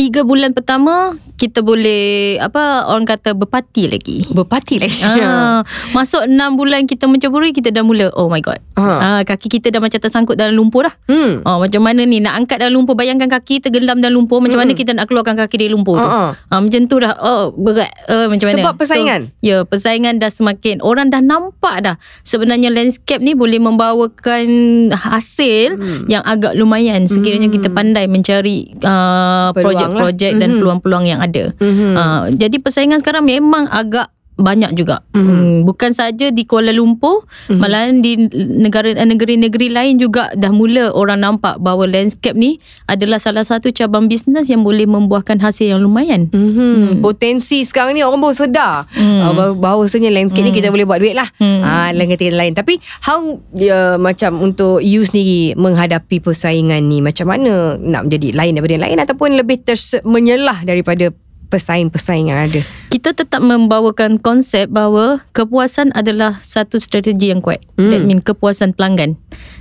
Tiga 0.00 0.24
bulan 0.24 0.56
pertama 0.56 1.12
kita 1.36 1.60
boleh 1.60 2.36
apa 2.36 2.88
orang 2.88 3.04
kata 3.04 3.36
berparti 3.36 3.84
lagi. 3.84 4.24
Berparti 4.28 4.80
lagi. 4.80 4.96
Ah, 5.00 5.60
masuk 5.96 6.24
6 6.24 6.36
bulan 6.56 6.84
kita 6.84 7.04
menceburi 7.04 7.52
kita 7.52 7.68
dah 7.68 7.84
mula 7.84 8.08
oh 8.16 8.28
my 8.28 8.40
god. 8.40 8.60
Ah. 8.80 9.20
Ah, 9.20 9.20
kaki 9.24 9.48
kita 9.50 9.68
dah 9.68 9.76
macam 9.76 9.96
tersangkut 9.96 10.36
dalam 10.36 10.56
lumpur 10.56 10.88
dah. 10.88 10.94
Hmm. 11.04 11.44
Oh, 11.44 11.60
macam 11.60 11.84
mana 11.84 12.04
ni 12.04 12.20
nak 12.20 12.36
angkat 12.36 12.60
dalam 12.60 12.80
lumpur 12.80 12.96
bayangkan 12.96 13.28
kaki 13.28 13.60
tergelam 13.60 14.00
dalam 14.00 14.16
lumpur 14.16 14.40
macam 14.40 14.56
mana 14.56 14.72
kita 14.72 14.96
nak 14.96 15.04
keluarkan 15.04 15.36
kaki 15.36 15.60
dari 15.60 15.68
lumpur 15.68 16.00
tu. 16.00 16.08
Ah, 16.08 16.32
Ah, 16.48 16.60
macam 16.60 16.80
tu 16.84 16.96
dah 16.96 17.12
oh 17.20 17.52
berat 17.52 17.92
uh, 18.08 18.28
macam 18.28 18.52
mana. 18.52 18.60
Sebab 18.64 18.74
persaingan? 18.80 19.20
So, 19.28 19.44
ya, 19.44 19.56
persaingan 19.64 20.16
dah 20.16 20.32
semakin 20.32 20.80
orang 20.80 21.08
dah 21.08 21.20
nampak 21.20 21.76
dah 21.82 21.96
sebenarnya 22.20 22.72
landscape 22.72 23.20
ni 23.20 23.36
boleh 23.36 23.60
membawakan 23.60 24.48
hasil 24.92 25.76
Hmm. 25.76 26.04
yang 26.06 26.24
agak 26.24 26.52
lumayan 26.52 27.04
sekiranya 27.04 27.48
kita 27.48 27.68
pandai 27.68 28.04
mencari 28.04 28.72
uh, 28.80 29.52
Peluang 29.90 30.02
projek-projek 30.06 30.30
lah. 30.30 30.38
dan 30.38 30.48
Mhm. 30.48 30.58
peluang-peluang 30.58 31.04
yang 31.04 31.20
ada. 31.20 31.44
Mhm. 31.58 31.92
Ah, 31.94 32.22
jadi 32.30 32.56
persaingan 32.58 32.98
sekarang 32.98 33.24
memang 33.26 33.66
agak 33.66 34.06
banyak 34.40 34.72
juga. 34.72 35.04
Mhm. 35.12 35.20
Hmm, 35.20 35.56
bukan 35.62 35.92
saja 35.92 36.28
di 36.28 36.42
Kuala 36.42 36.72
Lumpur, 36.72 37.28
malahan 37.48 38.00
di 38.00 38.16
negara 38.34 38.90
negeri-negeri 38.90 39.68
lain 39.68 39.94
juga 39.96 40.32
dah 40.32 40.50
mula 40.50 40.90
orang 40.90 41.20
nampak 41.20 41.60
bahawa 41.60 41.86
landscape 41.86 42.34
ni 42.34 42.58
adalah 42.84 43.16
salah 43.16 43.44
satu 43.44 43.68
cabang 43.68 44.08
bisnes 44.08 44.48
yang 44.48 44.60
boleh 44.60 44.84
membuahkan 44.84 45.38
hasil 45.38 45.70
yang 45.70 45.80
lumayan. 45.80 46.32
Mm-hmm. 46.32 47.00
Potensi 47.00 47.62
sekarang 47.62 47.92
ni 47.92 48.02
orang 48.02 48.18
baru 48.18 48.34
sedar 48.34 48.88
Hmm. 48.90 49.20
uh, 49.20 49.32
bahawa- 49.32 49.58
bahawasanya 49.60 50.10
landscape 50.10 50.42
ni 50.42 50.50
kita 50.50 50.72
boleh 50.72 50.84
buat 50.84 50.98
duit 50.98 51.12
lah. 51.12 51.28
Hmm. 51.36 51.60
Ah, 51.60 51.90
lain 51.92 52.10
kata 52.10 52.32
lain. 52.32 52.52
Tapi 52.52 52.78
how 53.02 53.20
uh, 53.36 53.96
macam 53.96 54.40
untuk 54.40 54.80
you 54.80 55.04
sendiri 55.04 55.52
menghadapi 55.54 56.18
persaingan 56.18 56.80
ni 56.82 56.98
macam 56.98 57.28
mana 57.28 57.76
nak 57.76 58.08
menjadi 58.08 58.32
lain 58.32 58.56
daripada 58.56 58.74
yang 58.74 58.84
lain 58.88 58.98
ataupun 58.98 59.28
lebih 59.36 59.60
terse- 59.60 60.00
menyelah 60.02 60.64
daripada 60.64 61.12
pesaing-pesaing 61.50 62.30
yang 62.30 62.46
ada. 62.46 62.62
Kita 62.88 63.12
tetap 63.12 63.42
membawakan 63.42 64.22
konsep 64.22 64.70
bahawa 64.70 65.26
kepuasan 65.34 65.90
adalah 65.98 66.38
satu 66.40 66.78
strategi 66.78 67.34
yang 67.34 67.42
kuat. 67.42 67.60
Hmm. 67.74 67.90
That 67.90 68.06
mean 68.06 68.22
kepuasan 68.22 68.78
pelanggan. 68.78 69.18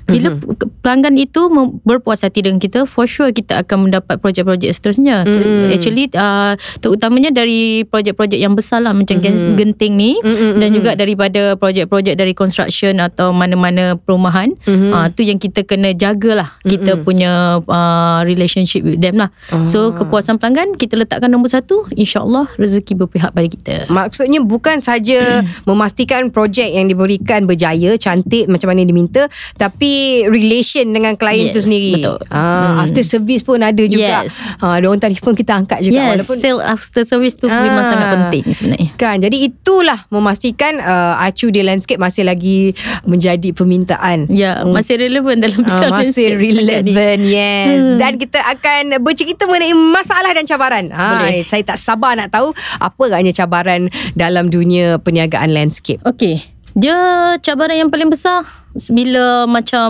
Bila 0.10 0.30
ke- 0.34 0.70
pelanggan 0.82 1.16
itu 1.16 1.48
berpuas 1.84 2.22
hati 2.22 2.42
dengan 2.42 2.58
kita, 2.58 2.84
for 2.84 3.06
sure 3.06 3.30
kita 3.30 3.62
akan 3.62 3.90
mendapat 3.90 4.18
projek-projek 4.18 4.70
seterusnya. 4.70 5.24
Hmm. 5.24 5.70
Actually, 5.70 6.10
uh, 6.14 6.54
terutamanya 6.80 7.30
dari 7.30 7.84
projek-projek 7.84 8.40
yang 8.40 8.54
besar 8.54 8.82
lah 8.82 8.92
macam 8.92 9.20
Hmm. 9.20 9.56
Genting 9.56 9.94
ni 9.94 10.16
Mm-mm. 10.16 10.58
dan 10.58 10.70
juga 10.72 10.96
daripada 10.96 11.54
projek-projek 11.54 12.16
dari 12.16 12.32
construction 12.32 12.98
atau 12.98 13.30
mana-mana 13.30 14.00
perumahan. 14.00 14.56
Mhm. 14.64 14.90
Uh, 14.90 15.08
tu 15.12 15.22
yang 15.22 15.36
kita 15.36 15.62
kena 15.62 15.92
jagalah 15.92 16.56
kita 16.64 16.96
punya 16.98 17.60
uh, 17.60 18.24
relationship 18.24 18.82
with 18.82 18.98
them 18.98 19.20
lah. 19.20 19.30
Ah. 19.52 19.68
So 19.68 19.92
kepuasan 19.92 20.40
pelanggan 20.40 20.80
kita 20.80 20.96
letakkan 20.96 21.28
nombor 21.28 21.52
satu, 21.52 21.84
insyaAllah 21.92 22.48
rezeki 22.56 22.96
berpihak 22.96 23.36
pada 23.36 23.48
kita. 23.48 23.76
Maksudnya 23.92 24.40
bukan 24.40 24.80
saja 24.80 25.44
memastikan 25.70 26.32
projek 26.32 26.72
yang 26.72 26.88
diberikan 26.88 27.44
berjaya, 27.44 28.00
cantik 28.00 28.48
macam 28.48 28.72
mana 28.72 28.88
diminta, 28.88 29.28
tapi 29.60 29.92
relation 30.26 30.86
dengan 30.86 31.14
klien 31.14 31.48
Yes, 31.48 31.54
tu 31.54 31.62
sendiri. 31.62 31.92
betul. 31.98 32.18
Ah, 32.28 32.82
After 32.82 33.02
service 33.02 33.42
pun 33.42 33.60
ada 33.60 33.80
juga. 33.82 34.24
Yes. 34.24 34.46
Ah, 34.58 34.76
dia 34.76 34.86
orang 34.86 35.00
telefon 35.00 35.34
kita 35.34 35.56
angkat 35.56 35.80
juga 35.82 36.00
Yes, 36.00 36.10
walaupun 36.12 36.36
sale 36.38 36.62
after 36.62 37.04
service 37.04 37.34
tu 37.34 37.46
Ah. 37.46 37.60
memang 37.60 37.84
sangat 37.84 38.08
penting 38.12 38.44
sebenarnya. 38.50 38.90
Kan 38.96 39.18
Jadi 39.20 39.38
itulah 39.44 40.06
Memastikan 40.10 40.78
uh, 40.78 41.20
Acu 41.20 41.48
di 41.48 41.60
landscape 41.60 41.98
Masih 41.98 42.24
lagi 42.24 42.72
Menjadi 43.04 43.50
permintaan 43.50 44.28
Ya, 44.30 44.62
masih 44.64 44.98
relevan 44.98 45.38
dalam 45.38 45.60
Ah, 45.60 45.66
bidang 45.70 45.92
masih 45.92 46.26
landscape 46.30 46.38
ni. 46.38 46.50
relevan 46.54 47.18
yes 47.24 47.68
Hmm. 47.82 47.98
dan 47.98 48.14
kita 48.16 48.40
akan 48.42 48.84
bercerita 49.00 49.44
mengenai 49.44 49.72
masalah 49.72 50.32
dan 50.32 50.44
cabaran 50.44 50.86
ha, 50.90 51.24
Boleh. 51.24 51.44
saya 51.44 51.64
tak 51.64 51.78
sabar 51.78 52.14
nak 52.14 52.30
tahu 52.30 52.52
apa 52.76 53.02
agaknya 53.06 53.32
cabaran 53.32 53.88
dalam 54.14 54.48
dunia 54.48 54.98
perniagaan 54.98 55.50
landscape 55.50 56.02
Okey. 56.04 56.42
Dia 56.74 56.98
cabaran 57.40 57.78
yang 57.78 57.90
paling 57.90 58.08
besar 58.08 58.46
bila 58.88 59.46
macam 59.46 59.90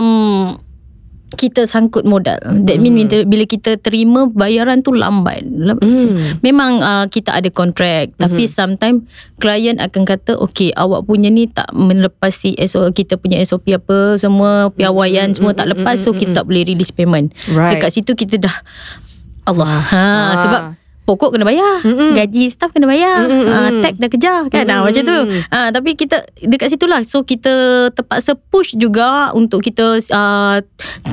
kita 1.30 1.62
sangkut 1.62 2.02
modal. 2.02 2.42
That 2.64 2.78
mean 2.78 2.98
bila, 2.98 3.22
bila 3.22 3.44
kita 3.44 3.78
terima 3.78 4.26
bayaran 4.26 4.82
tu 4.82 4.90
lambat. 4.90 5.46
Lam- 5.46 5.78
Hmm. 5.78 6.36
Memang 6.40 6.72
uh, 6.78 7.06
kita 7.06 7.30
ada 7.32 7.46
kontrak 7.48 8.10
tapi 8.16 8.44
sometimes 8.44 9.06
klien 9.36 9.78
akan 9.78 10.02
kata 10.04 10.34
okey 10.40 10.74
awak 10.74 11.06
punya 11.06 11.28
ni 11.28 11.46
tak 11.46 11.70
melepasi 11.70 12.58
SOP 12.58 12.92
kita 12.96 13.14
punya 13.14 13.38
SOP 13.40 13.70
apa 13.70 14.18
semua 14.18 14.68
piawaian 14.70 15.30
semua 15.30 15.54
tak 15.54 15.70
lepas 15.70 15.96
so 15.96 16.10
kita 16.10 16.42
tak 16.42 16.44
boleh 16.44 16.66
release 16.66 16.90
payment. 16.90 17.30
Right. 17.46 17.78
Dekat 17.78 17.90
situ 17.92 18.12
kita 18.12 18.36
dah 18.36 18.56
Allah. 19.44 19.70
Ha 19.86 20.02
Ah. 20.02 20.30
sebab 20.36 20.62
pokok 21.10 21.34
kena 21.34 21.42
bayar, 21.42 21.82
Mm-mm. 21.82 22.14
gaji 22.14 22.46
staff 22.46 22.70
kena 22.70 22.86
bayar, 22.86 23.26
Mm-mm. 23.26 23.42
uh, 23.44 23.70
tag 23.82 23.98
dah 23.98 24.06
kejar 24.06 24.46
kan 24.46 24.62
ah, 24.64 24.86
macam 24.86 25.02
tu. 25.02 25.18
Ah 25.50 25.74
tapi 25.74 25.98
kita 25.98 26.22
dekat 26.38 26.70
situlah 26.70 27.02
so 27.02 27.26
kita 27.26 27.50
terpaksa 27.90 28.38
push 28.38 28.78
juga 28.78 29.34
untuk 29.34 29.58
kita 29.58 29.98
uh, 29.98 30.62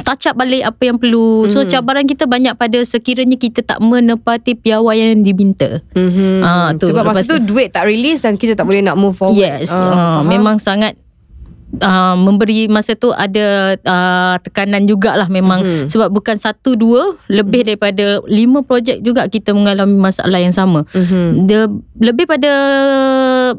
touch 0.04 0.30
up 0.30 0.38
balik 0.38 0.62
apa 0.62 0.82
yang 0.84 1.02
perlu. 1.02 1.50
So 1.50 1.66
cabaran 1.66 2.06
kita 2.06 2.30
banyak 2.30 2.54
pada 2.54 2.78
sekiranya 2.80 3.34
kita 3.36 3.66
tak 3.66 3.82
menepati 3.82 4.54
piawaian 4.54 5.18
yang 5.18 5.24
diminta. 5.26 5.82
mm-hmm. 5.92 6.40
Ah, 6.40 6.70
tu. 6.78 6.86
sebab 6.86 7.02
masa 7.02 7.26
Lepas 7.26 7.32
tu 7.34 7.38
duit 7.42 7.74
tak 7.74 7.90
release 7.90 8.22
dan 8.22 8.38
kita 8.38 8.54
tak 8.54 8.70
boleh 8.70 8.86
nak 8.86 8.94
move 8.94 9.18
forward 9.18 9.34
Yes, 9.34 9.74
Ah, 9.74 9.82
uh, 9.82 9.90
faham. 10.22 10.30
memang 10.30 10.62
sangat 10.62 10.94
Uh, 11.68 12.16
memberi 12.16 12.72
masa 12.72 12.96
tu 12.96 13.12
ada 13.12 13.76
uh, 13.84 14.36
tekanan 14.40 14.88
jugalah 14.88 15.28
memang. 15.28 15.60
Mhm. 15.60 15.92
sebab 15.92 16.16
bukan 16.16 16.40
satu 16.40 16.80
dua 16.80 17.20
lebih 17.28 17.68
daripada 17.68 18.24
lima 18.24 18.64
projek 18.64 19.04
juga 19.04 19.28
kita 19.28 19.52
mengalami 19.52 20.00
masalah 20.00 20.40
yang 20.40 20.56
sama. 20.56 20.88
Mhm. 20.96 21.44
dia 21.44 21.68
lebih 22.00 22.24
pada 22.24 22.52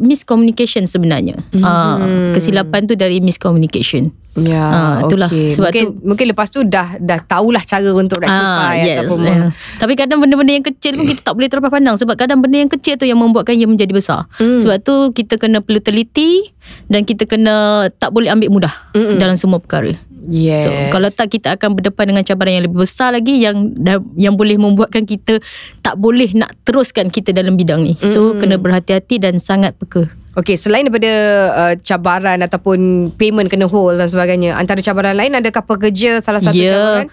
miscommunication 0.01 0.88
sebenarnya. 0.88 1.37
Uh, 1.53 2.33
kesilapan 2.33 2.88
tu 2.88 2.97
dari 2.97 3.21
miscommunication 3.21 4.09
Ya, 4.40 4.62
Ah, 4.62 4.96
itulah. 5.03 5.27
okay. 5.27 5.51
Sebab 5.51 5.68
mungkin, 5.68 5.85
tu- 5.85 5.96
mungkin 6.05 6.27
lepas 6.29 6.48
tu 6.48 6.61
dah 6.62 6.96
dah 6.96 7.18
tahulah 7.20 7.61
cara 7.61 7.90
untuk 7.90 8.18
rectify 8.18 8.74
Ah, 8.74 8.74
yes. 8.77 8.96
ataupun 9.01 9.18
yeah. 9.22 9.51
Tapi 9.77 9.92
kadang 9.94 10.18
benda-benda 10.18 10.53
yang 10.53 10.62
kecil 10.62 10.94
pun 10.94 11.07
kita 11.07 11.20
tak 11.22 11.35
boleh 11.35 11.46
terlepas 11.46 11.70
pandang 11.70 11.94
sebab 11.94 12.14
kadang 12.14 12.38
benda 12.38 12.59
yang 12.59 12.68
kecil 12.68 12.94
tu 12.94 13.05
yang 13.05 13.16
membuatkan 13.16 13.53
ia 13.53 13.64
menjadi 13.64 13.90
besar. 13.90 14.27
Mm. 14.37 14.61
Sebab 14.61 14.77
tu 14.81 14.94
kita 15.12 15.37
kena 15.37 15.59
perlu 15.59 15.79
teliti 15.79 16.42
dan 16.85 17.03
kita 17.03 17.24
kena 17.24 17.55
tak 17.92 18.11
boleh 18.11 18.29
ambil 18.29 18.48
mudah 18.51 18.74
Mm-mm. 18.92 19.16
dalam 19.16 19.35
semua 19.35 19.57
perkara. 19.57 19.92
Yes. 20.28 20.68
So 20.68 20.70
kalau 20.92 21.08
tak 21.08 21.32
kita 21.32 21.56
akan 21.56 21.80
berdepan 21.80 22.12
dengan 22.12 22.20
cabaran 22.20 22.60
yang 22.60 22.64
lebih 22.68 22.84
besar 22.84 23.16
lagi 23.16 23.40
yang 23.40 23.72
yang 24.14 24.36
boleh 24.36 24.60
membuatkan 24.60 25.08
kita 25.08 25.40
tak 25.80 25.96
boleh 25.96 26.28
nak 26.36 26.52
teruskan 26.68 27.08
kita 27.08 27.32
dalam 27.32 27.56
bidang 27.56 27.80
ni. 27.80 27.96
So 27.96 28.36
kena 28.36 28.60
berhati-hati 28.60 29.24
dan 29.24 29.40
sangat 29.40 29.72
peka. 29.80 30.04
Okey, 30.38 30.54
selain 30.54 30.86
daripada 30.86 31.10
uh, 31.50 31.74
cabaran 31.82 32.38
ataupun 32.46 33.10
payment 33.18 33.50
kena 33.50 33.66
hold 33.66 33.98
dan 33.98 34.06
sebagainya, 34.06 34.54
antara 34.54 34.78
cabaran 34.78 35.18
lain 35.18 35.34
adakah 35.34 35.66
pekerja 35.66 36.22
salah 36.22 36.38
satu 36.38 36.54
ya, 36.54 36.70
cabaran? 36.70 37.06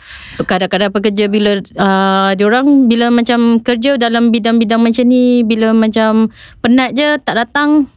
kadang-kadang 0.45 0.91
pekerja 0.93 1.25
bila 1.25 1.58
uh, 1.58 2.38
diorang 2.38 2.86
bila 2.86 3.10
macam 3.10 3.58
kerja 3.65 3.97
dalam 3.97 4.30
bidang-bidang 4.30 4.78
macam 4.78 5.10
ni 5.10 5.41
bila 5.41 5.73
macam 5.73 6.30
penat 6.62 6.93
je 6.93 7.17
tak 7.25 7.34
datang 7.34 7.89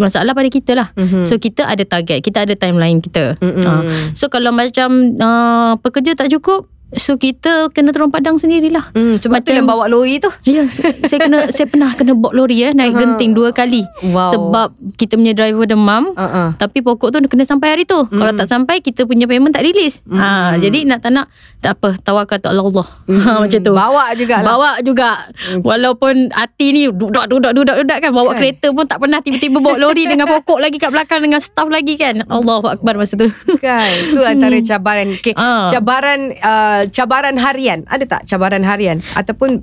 masalah 0.00 0.32
pada 0.32 0.48
kita 0.48 0.72
lah. 0.74 0.88
Mhm. 0.96 1.22
So 1.24 1.36
kita 1.36 1.68
ada 1.68 1.82
target, 1.84 2.24
kita 2.24 2.44
ada 2.44 2.54
timeline 2.56 2.98
kita. 2.98 3.36
Mm-mm. 3.38 3.62
Uh, 3.62 3.82
so 4.16 4.26
kalau 4.28 4.50
macam 4.50 5.14
uh, 5.16 5.76
pekerja 5.80 6.16
tak 6.16 6.32
cukup 6.32 6.68
So 6.94 7.18
kita 7.18 7.74
kena 7.74 7.90
turun 7.90 8.14
padang 8.14 8.38
sendirilah. 8.38 8.94
Hmm, 8.94 9.18
sebab 9.18 9.42
tu 9.42 9.50
Macam- 9.50 9.56
yang 9.58 9.68
bawa 9.68 9.84
lori 9.90 10.22
tu. 10.22 10.30
Ya, 10.46 10.62
saya 10.70 10.94
saya 11.02 11.26
kena 11.26 11.38
saya 11.54 11.66
pernah 11.66 11.90
kena 11.90 12.14
bawa 12.14 12.30
lori 12.30 12.62
eh 12.62 12.70
naik 12.70 12.94
genting 12.94 13.34
dua 13.34 13.50
kali. 13.50 13.82
Wow. 14.14 14.30
Sebab 14.30 14.68
kita 14.94 15.18
punya 15.18 15.34
driver 15.34 15.66
demam. 15.66 16.14
Uh-uh. 16.14 16.54
Tapi 16.54 16.86
pokok 16.86 17.10
tu 17.10 17.18
kena 17.26 17.42
sampai 17.42 17.74
hari 17.74 17.84
tu. 17.84 17.98
Mm. 17.98 18.14
Kalau 18.14 18.32
tak 18.38 18.46
sampai 18.46 18.78
kita 18.78 19.10
punya 19.10 19.26
payment 19.26 19.50
tak 19.50 19.66
release. 19.66 20.06
Mm. 20.06 20.18
Ha 20.18 20.28
jadi 20.62 20.78
nak 20.86 20.98
tak 21.02 21.10
nak 21.10 21.26
tak 21.64 21.80
apa 21.80 21.96
tawakal 21.98 22.36
tu 22.36 22.52
Allah 22.52 22.60
Allah. 22.60 22.86
Ha 23.24 23.30
macam 23.40 23.58
tu. 23.58 23.72
Bawa 23.72 24.12
jugalah. 24.12 24.44
Bawa 24.44 24.70
juga. 24.84 25.32
Walaupun 25.64 26.28
hati 26.28 26.66
ni 26.70 26.82
dudak 26.92 27.32
dudak 27.32 27.56
dudak 27.56 27.80
dudak 27.80 27.98
kan 28.04 28.12
bawa 28.12 28.36
Kan. 28.36 28.44
kereta 28.44 28.68
pun 28.68 28.84
tak 28.84 29.00
pernah 29.00 29.24
tiba-tiba 29.24 29.64
bawa 29.64 29.80
lori 29.80 30.04
dengan 30.12 30.28
pokok 30.28 30.60
lagi 30.60 30.76
kat 30.76 30.92
belakang 30.92 31.24
dengan 31.24 31.40
staff 31.40 31.64
lagi 31.66 31.96
kan. 31.96 32.20
Allahu 32.28 32.68
akbar 32.68 33.00
masa 33.00 33.16
tu. 33.16 33.32
Kan 33.56 33.88
Itu 34.12 34.20
antara 34.20 34.60
cabaran 34.60 35.16
okay. 35.16 35.32
Ah. 35.34 35.72
Cabaran 35.72 36.36
uh, 36.36 36.84
Cabaran 36.90 37.40
harian 37.40 37.86
Ada 37.88 38.04
tak 38.04 38.20
cabaran 38.26 38.60
harian 38.60 39.00
Ataupun 39.14 39.56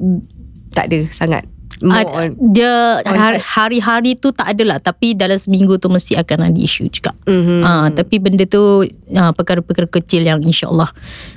Tak 0.71 0.89
ada 0.89 1.05
sangat 1.11 1.45
More 1.81 2.05
on- 2.05 2.37
dia 2.53 3.01
on 3.01 3.41
hari-hari 3.41 4.13
tu 4.13 4.29
tak 4.29 4.53
ada 4.53 4.63
lah 4.75 4.77
tapi 4.77 5.17
dalam 5.17 5.33
seminggu 5.33 5.81
tu 5.81 5.89
mesti 5.89 6.13
akan 6.13 6.53
ada 6.53 6.59
isu 6.59 6.85
juga. 6.93 7.09
Mhm. 7.25 7.57
Ah, 7.65 7.87
tapi 7.89 8.21
benda 8.21 8.45
tu 8.45 8.85
ah, 9.17 9.33
perkara-perkara 9.33 9.89
kecil 9.89 10.21
yang 10.21 10.45
insya-Allah 10.45 10.93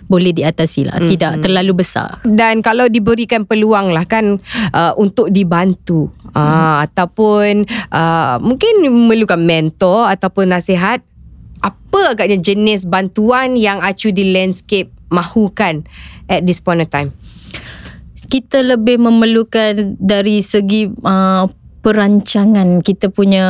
boleh 0.07 0.37
diatasi 0.37 0.89
lah. 0.89 0.97
Tidak 1.01 1.41
terlalu 1.41 1.85
besar. 1.85 2.21
dan 2.25 2.61
kalau 2.61 2.89
diberikan 2.91 3.45
peluang 3.45 3.95
lah 3.95 4.05
kan 4.05 4.41
uh, 4.73 4.93
untuk 4.97 5.31
dibantu 5.31 6.11
uh, 6.35 6.85
ataupun 6.85 7.65
uh, 7.93 8.37
mungkin 8.43 8.85
memerlukan 8.85 9.41
mentor 9.41 10.11
ataupun 10.11 10.51
nasihat 10.51 11.01
apa 11.65 12.01
agaknya 12.13 12.37
jenis 12.43 12.85
bantuan 12.85 13.57
yang 13.57 13.81
acu 13.81 14.13
di 14.13 14.35
landscape 14.35 14.93
mahukan 15.09 15.87
at 16.29 16.45
this 16.45 16.61
point 16.61 16.83
of 16.83 16.91
time 16.91 17.15
Kita 18.25 18.65
lebih 18.65 18.99
memerlukan 18.99 19.95
dari 20.01 20.43
segi 20.43 20.91
uh, 20.91 21.47
perancangan 21.85 22.81
kita 22.81 23.07
punya 23.07 23.45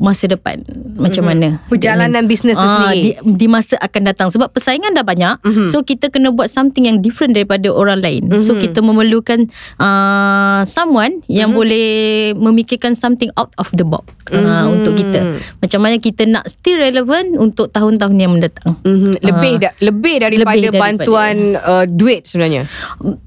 masa 0.00 0.24
depan 0.26 0.64
macam 0.96 1.22
mana 1.22 1.60
perjalanan 1.68 2.24
bisnes 2.24 2.56
tu 2.56 2.64
Ah, 2.64 2.88
sendiri 2.88 3.20
di, 3.20 3.36
di 3.36 3.46
masa 3.46 3.76
akan 3.76 4.02
datang 4.02 4.28
sebab 4.28 4.48
persaingan 4.48 4.90
dah 4.90 5.04
banyak 5.04 5.36
mm-hmm. 5.38 5.68
so 5.68 5.84
kita 5.84 6.08
kena 6.08 6.32
buat 6.32 6.48
something 6.48 6.88
yang 6.88 6.98
different 6.98 7.32
daripada 7.32 7.68
orang 7.68 8.00
lain 8.00 8.26
mm-hmm. 8.26 8.40
so 8.40 8.56
kita 8.56 8.80
memerlukan 8.80 9.44
uh, 9.76 10.64
someone 10.64 11.20
yang 11.26 11.52
mm-hmm. 11.52 11.60
boleh 11.60 11.88
memikirkan 12.34 12.92
something 12.92 13.28
out 13.36 13.52
of 13.56 13.68
the 13.72 13.84
box 13.84 14.08
mm-hmm. 14.26 14.40
uh, 14.40 14.66
untuk 14.66 14.96
kita 14.96 15.20
macam 15.58 15.80
mana 15.80 15.96
kita 15.96 16.24
nak 16.24 16.48
still 16.48 16.80
relevant 16.80 17.36
untuk 17.36 17.68
tahun-tahun 17.68 18.16
yang 18.16 18.32
mendatang 18.32 18.72
Mhm. 18.80 19.20
lebih 19.20 19.52
da- 19.58 19.76
lebih 19.82 20.14
daripada 20.18 20.56
Lebih 20.56 20.62
daripada. 20.70 20.80
bantuan 20.80 21.36
uh, 21.58 21.84
duit 21.84 22.22
sebenarnya 22.24 22.64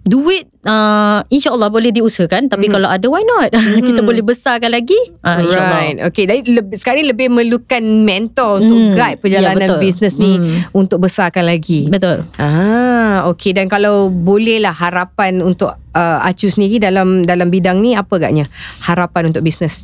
duit 0.03 0.49
uh, 0.63 1.19
insyaallah 1.27 1.67
boleh 1.67 1.91
diusahakan 1.91 2.47
tapi 2.47 2.67
mm-hmm. 2.67 2.75
kalau 2.75 2.89
ada 2.89 3.05
why 3.05 3.23
not 3.23 3.49
kita 3.87 4.01
boleh 4.01 4.19
besarkan 4.19 4.71
lagi 4.71 4.97
uh, 5.21 5.39
insyaallah 5.39 5.71
Right. 5.73 5.97
Okay. 6.05 6.23
Jadi 6.23 6.41
lebih, 6.53 6.75
sekarang 6.77 7.03
ni 7.03 7.07
lebih 7.09 7.25
memerlukan 7.27 7.81
mentor 7.81 8.61
untuk 8.61 8.77
Hmm. 8.77 8.93
guide 8.93 9.19
perjalanan 9.19 9.65
Ya, 9.65 9.69
betul. 9.69 9.79
bisnes 9.81 10.15
ni 10.15 10.31
Hmm. 10.37 10.59
untuk 10.71 10.97
besarkan 11.01 11.43
lagi. 11.43 11.87
betul 11.87 12.23
Ah, 12.37 13.25
okay. 13.25 13.51
Dan 13.51 13.67
kalau 13.67 14.07
bolehlah 14.07 14.71
harapan 14.71 15.39
untuk 15.39 15.73
uh, 15.91 16.19
Acu 16.23 16.47
sendiri 16.47 16.77
dalam 16.77 17.23
dalam 17.23 17.49
bidang 17.49 17.79
ni 17.79 17.93
apa 17.93 18.15
agaknya? 18.15 18.47
Harapan 18.81 19.29
untuk 19.29 19.43
bisnes. 19.43 19.83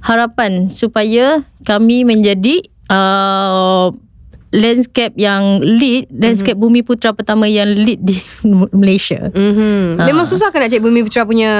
harapan 0.00 0.70
supaya 0.70 1.42
kami 1.62 2.02
menjadi 2.02 2.62
uh, 2.88 3.90
landscape 4.52 5.12
yang 5.20 5.60
lead 5.60 6.08
landscape 6.08 6.56
mm-hmm. 6.56 6.80
Bumi 6.80 6.80
Putra 6.86 7.12
pertama 7.12 7.44
yang 7.44 7.68
lead 7.68 8.00
di 8.00 8.16
Malaysia 8.80 9.28
Mm-hmm. 9.28 10.04
Memang 10.08 10.24
susah 10.24 10.48
kan 10.48 10.64
nak 10.64 10.70
cari 10.72 10.82
Bumi 10.82 11.04
Putra 11.04 11.28
punya 11.28 11.52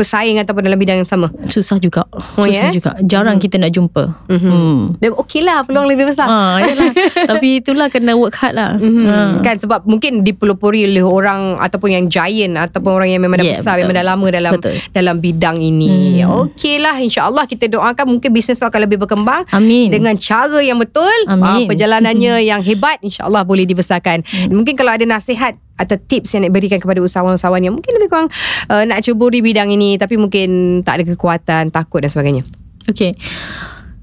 pesaing 0.00 0.40
ataupun 0.40 0.64
dalam 0.64 0.74
bidang 0.74 0.96
yang 0.96 1.08
sama? 1.08 1.28
susah 1.44 1.76
juga 1.76 2.08
Oh, 2.10 2.42
susah 2.42 2.48
ya? 2.48 2.72
juga 2.72 2.96
jarang 3.04 3.36
mm-hmm. 3.36 3.44
kita 3.44 3.60
nak 3.60 3.70
jumpa 3.70 4.04
Mm-hmm. 4.26 4.50
hmm. 4.50 4.78
Dan 4.96 5.10
okey 5.18 5.40
lah 5.40 5.60
peluang 5.62 5.84
lebih 5.84 6.08
besar. 6.08 6.24
Ah, 6.24 6.56
yalah. 6.64 6.88
Tapi 7.28 7.60
itulah 7.60 7.86
kena 7.86 8.14
work 8.14 8.32
hard 8.34 8.54
lah. 8.54 8.70
Mm-hmm. 8.74 9.06
Ah. 9.06 9.36
Kan 9.42 9.56
sebab 9.58 9.84
mungkin 9.84 10.22
dipelopori 10.22 10.86
oleh 10.86 11.02
orang 11.02 11.60
ataupun 11.60 11.90
yang 11.90 12.04
giant 12.06 12.56
ataupun 12.56 12.90
orang 12.94 13.10
yang 13.10 13.20
memang 13.20 13.36
dah 13.36 13.46
Yeah, 13.46 13.58
besar 13.58 13.74
betul. 13.74 13.82
memang 13.84 13.96
dah 13.96 14.06
lama 14.06 14.26
dalam 14.30 14.52
Betul. 14.56 14.74
dalam 14.90 15.16
bidang 15.18 15.56
ini. 15.58 16.22
Hmm. 16.22 16.46
Okeylah 16.46 16.96
insya-Allah 16.96 17.44
kita 17.44 17.66
doakan 17.66 18.06
mungkin 18.08 18.30
bisnes 18.30 18.60
akan 18.60 18.80
lebih 18.80 18.96
berkembang 18.96 19.42
Amin. 19.50 19.90
dengan 19.90 20.14
cara 20.14 20.60
yang 20.60 20.78
betul. 20.78 21.10
Amin. 21.26 21.44
Ah, 21.44 21.66
perjalanannya 21.66 22.34
yang 22.50 22.62
hebat 22.62 23.02
insya-Allah 23.02 23.42
boleh 23.42 23.66
dibesarkan. 23.66 24.22
Mungkin 24.48 24.78
kalau 24.78 24.94
ada 24.94 25.02
nasihat 25.02 25.58
atau 25.80 25.96
tips 25.96 26.36
yang 26.36 26.44
nak 26.44 26.52
berikan 26.52 26.76
kepada 26.76 27.00
usahawan-usahawan 27.00 27.64
yang 27.64 27.72
mungkin 27.72 27.96
lebih 27.96 28.12
kurang 28.12 28.28
uh, 28.68 28.84
nak 28.84 29.00
ceburi 29.00 29.40
bidang 29.40 29.72
ini 29.72 29.96
tapi 29.96 30.20
mungkin 30.20 30.80
tak 30.84 31.00
ada 31.00 31.04
kekuatan, 31.16 31.72
takut 31.72 32.04
dan 32.04 32.12
sebagainya. 32.12 32.44
Okay. 32.84 33.16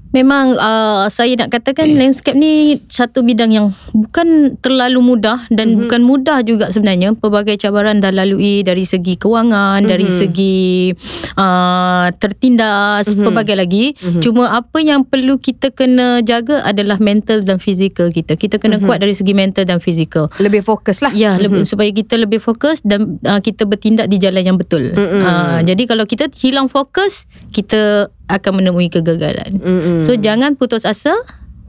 Memang 0.08 0.56
uh, 0.56 1.04
saya 1.12 1.36
nak 1.36 1.52
katakan 1.52 1.84
landscape 1.92 2.32
ni 2.32 2.80
satu 2.88 3.20
bidang 3.20 3.52
yang 3.52 3.66
bukan 3.92 4.56
terlalu 4.64 5.04
mudah 5.04 5.44
dan 5.52 5.68
mm-hmm. 5.68 5.80
bukan 5.84 6.00
mudah 6.00 6.38
juga 6.40 6.72
sebenarnya. 6.72 7.12
Pelbagai 7.12 7.60
cabaran 7.60 8.00
dah 8.00 8.08
lalui 8.08 8.64
dari 8.64 8.88
segi 8.88 9.20
kewangan, 9.20 9.84
mm-hmm. 9.84 9.92
dari 9.92 10.08
segi 10.08 10.58
uh, 11.36 12.08
tertindas, 12.16 13.04
mm-hmm. 13.04 13.20
pelbagai 13.20 13.56
lagi. 13.60 13.84
Mm-hmm. 14.00 14.22
Cuma 14.24 14.56
apa 14.56 14.80
yang 14.80 15.04
perlu 15.04 15.36
kita 15.36 15.76
kena 15.76 16.24
jaga 16.24 16.64
adalah 16.64 16.96
mental 16.96 17.44
dan 17.44 17.60
fizikal 17.60 18.08
kita. 18.08 18.40
Kita 18.40 18.56
kena 18.56 18.80
mm-hmm. 18.80 18.88
kuat 18.88 19.04
dari 19.04 19.12
segi 19.12 19.36
mental 19.36 19.68
dan 19.68 19.76
fizikal. 19.76 20.32
Lebih 20.40 20.64
fokus 20.64 21.04
lah. 21.04 21.12
Ya, 21.12 21.36
mm-hmm. 21.36 21.68
supaya 21.68 21.92
kita 21.92 22.16
lebih 22.16 22.40
fokus 22.40 22.80
dan 22.80 23.20
uh, 23.28 23.44
kita 23.44 23.68
bertindak 23.68 24.08
di 24.08 24.16
jalan 24.16 24.40
yang 24.40 24.56
betul. 24.56 24.88
Mm-mm. 24.88 25.20
Uh, 25.20 25.60
jadi 25.68 25.84
kalau 25.84 26.08
kita 26.08 26.32
hilang 26.32 26.72
fokus, 26.72 27.28
kita 27.52 28.08
akan 28.28 28.52
menemui 28.62 28.92
kegagalan. 28.92 29.58
Mm-mm. 29.58 29.98
So 30.04 30.14
jangan 30.14 30.54
putus 30.54 30.84
asa, 30.84 31.16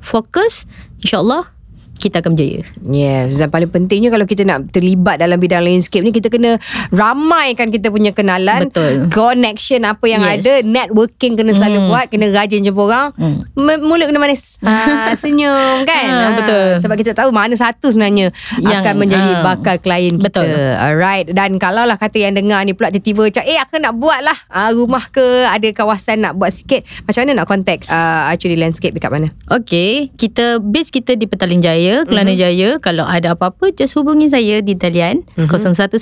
fokus, 0.03 0.67
insya-Allah 0.99 1.58
kita 1.99 2.23
akan 2.23 2.33
berjaya. 2.33 2.63
Yes, 2.81 3.35
dan 3.35 3.51
paling 3.51 3.67
pentingnya 3.67 4.07
kalau 4.07 4.23
kita 4.23 4.41
nak 4.41 4.71
terlibat 4.71 5.19
dalam 5.19 5.35
bidang 5.35 5.59
landscape 5.59 5.99
ni 5.99 6.09
kita 6.09 6.27
kena 6.27 6.55
ramaikan 6.89 7.67
kita 7.67 7.89
punya 7.89 8.11
kenalan, 8.11 8.67
Betul. 8.67 9.07
connection 9.09 9.83
apa 9.83 10.05
yang 10.05 10.21
Yes. 10.21 10.41
ada, 10.41 10.53
networking 10.63 11.35
kena 11.35 11.51
selalu 11.51 11.77
Hmm. 11.77 11.89
buat, 11.89 12.05
kena 12.07 12.25
rajin 12.31 12.61
jumpa 12.61 12.81
orang. 12.81 13.07
Hmm. 13.15 13.37
M- 13.53 13.83
mulut 13.83 14.05
kena 14.05 14.19
manis. 14.19 14.55
Ha, 14.61 15.11
senyum 15.21 15.83
kan? 15.83 16.05
Ha, 16.07 16.27
betul. 16.35 16.67
Sebab 16.79 16.95
kita 16.95 17.11
tahu 17.11 17.29
mana 17.29 17.53
satu 17.53 17.89
sebenarnya 17.89 18.31
Yang, 18.55 18.79
akan 18.79 18.93
menjadi 18.95 19.31
ha. 19.35 19.43
bakal 19.43 19.75
klien 19.79 20.15
kita. 20.15 20.39
Betul. 20.39 20.49
Alright. 20.77 21.27
Dan 21.29 21.57
kalau 21.57 21.83
lah 21.83 21.95
kata 21.95 22.15
yang 22.15 22.33
dengar 22.33 22.61
ni 22.63 22.71
pula 22.71 22.87
tiba-tiba 22.87 23.25
macam 23.25 23.43
eh 23.43 23.57
aku 23.57 23.75
nak 23.77 23.93
buat 23.95 24.19
lah 24.21 24.37
uh, 24.47 24.69
rumah 24.71 25.03
ke 25.09 25.23
ada 25.45 25.67
kawasan 25.73 26.21
nak 26.21 26.35
buat 26.35 26.53
sikit. 26.53 26.85
Macam 27.03 27.25
mana 27.25 27.41
nak 27.41 27.47
contact 27.47 27.81
uh, 27.87 28.29
actually 28.29 28.55
landscape 28.55 28.93
dekat 28.93 29.09
mana? 29.09 29.27
Okey, 29.49 30.13
kita 30.13 30.61
base 30.61 30.89
kita 30.89 31.15
di 31.15 31.25
Petaling 31.25 31.59
Jaya, 31.59 31.88
Kelana 32.07 32.33
mm-hmm. 32.33 32.41
Jaya. 32.41 32.69
Kalau 32.81 33.05
ada 33.05 33.35
apa-apa 33.35 33.73
just 33.75 33.93
hubungi 33.97 34.29
saya 34.31 34.61
di 34.63 34.73
talian 34.77 35.25
mm-hmm. 35.35 35.49
011 35.51 35.99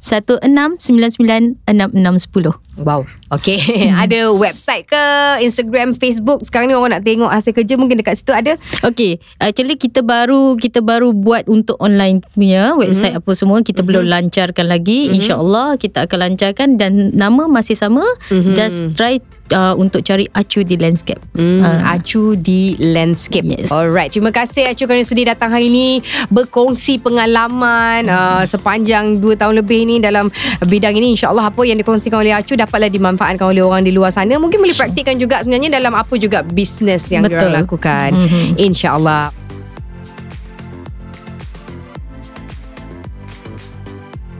1699 0.00 1.60
6610. 1.68 2.65
Wow. 2.76 3.08
Okay. 3.32 3.58
ada 4.04 4.30
website 4.30 4.86
ke, 4.86 5.04
Instagram, 5.42 5.96
Facebook. 5.98 6.44
Sekarang 6.46 6.70
ni 6.70 6.74
orang 6.76 7.00
nak 7.00 7.02
tengok 7.02 7.30
hasil 7.32 7.52
kerja 7.56 7.74
mungkin 7.74 7.98
dekat 7.98 8.20
situ 8.20 8.30
ada. 8.30 8.54
Okay, 8.84 9.18
actually 9.40 9.74
kita 9.80 10.04
baru 10.04 10.54
kita 10.60 10.84
baru 10.84 11.10
buat 11.10 11.48
untuk 11.50 11.74
online 11.82 12.22
punya 12.22 12.76
website 12.76 13.16
mm-hmm. 13.16 13.26
apa 13.26 13.30
semua 13.34 13.58
kita 13.64 13.80
mm-hmm. 13.80 13.88
belum 13.88 14.04
lancarkan 14.06 14.66
lagi. 14.68 15.08
Mm-hmm. 15.08 15.16
InsyaAllah 15.18 15.68
kita 15.80 15.98
akan 16.06 16.18
lancarkan 16.30 16.68
dan 16.78 17.16
nama 17.16 17.48
masih 17.48 17.74
sama. 17.74 18.04
Mm-hmm. 18.30 18.54
Just 18.54 18.78
try 18.94 19.18
uh, 19.52 19.74
untuk 19.78 20.02
cari 20.02 20.26
acu 20.34 20.62
di 20.66 20.76
landscape. 20.78 21.20
Hmm, 21.36 21.62
Ah. 21.66 21.98
Acu 21.98 22.38
di 22.38 22.78
Landscape. 22.78 23.42
Yes. 23.42 23.70
Alright. 23.72 24.14
Terima 24.14 24.30
kasih 24.30 24.70
Acu 24.70 24.86
kerana 24.86 25.02
sudi 25.02 25.26
datang 25.26 25.50
hari 25.50 25.68
ini 25.72 25.98
berkongsi 26.30 27.02
pengalaman 27.02 28.06
uh, 28.06 28.42
sepanjang 28.46 29.18
2 29.18 29.40
tahun 29.40 29.54
lebih 29.62 29.82
ni 29.86 29.96
dalam 29.98 30.30
bidang 30.64 30.94
ini. 30.94 31.16
InsyaAllah 31.16 31.50
apa 31.50 31.62
yang 31.66 31.78
dikongsikan 31.80 32.22
oleh 32.22 32.32
Acu 32.34 32.54
dapatlah 32.66 32.90
dimanfaatkan 32.90 33.46
oleh 33.46 33.62
orang 33.62 33.86
di 33.86 33.94
luar 33.94 34.10
sana. 34.10 34.36
Mungkin 34.36 34.58
boleh 34.58 34.74
praktikkan 34.74 35.16
juga 35.16 35.40
sebenarnya 35.46 35.78
dalam 35.78 35.94
apa 35.94 36.18
juga 36.18 36.42
bisnes 36.42 37.06
yang 37.08 37.22
Betul. 37.22 37.38
diorang 37.38 37.54
lakukan. 37.62 38.10
Mhm. 38.12 38.58
InsyaAllah. 38.58 39.46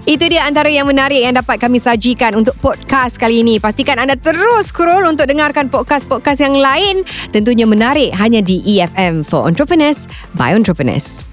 Itu 0.06 0.22
dia 0.30 0.46
antara 0.46 0.70
yang 0.70 0.86
menarik 0.86 1.18
yang 1.18 1.34
dapat 1.34 1.58
kami 1.58 1.82
sajikan 1.82 2.38
untuk 2.38 2.54
podcast 2.62 3.18
kali 3.18 3.42
ini. 3.42 3.58
Pastikan 3.58 3.98
anda 3.98 4.14
terus 4.14 4.70
scroll 4.70 5.02
untuk 5.02 5.26
dengarkan 5.26 5.66
podcast-podcast 5.66 6.46
yang 6.46 6.54
lain. 6.54 7.02
Tentunya 7.34 7.66
menarik 7.66 8.14
hanya 8.14 8.38
di 8.38 8.62
EFM 8.62 9.26
for 9.26 9.50
Entrepreneurs 9.50 10.06
by 10.38 10.54
Entrepreneurs. 10.54 11.26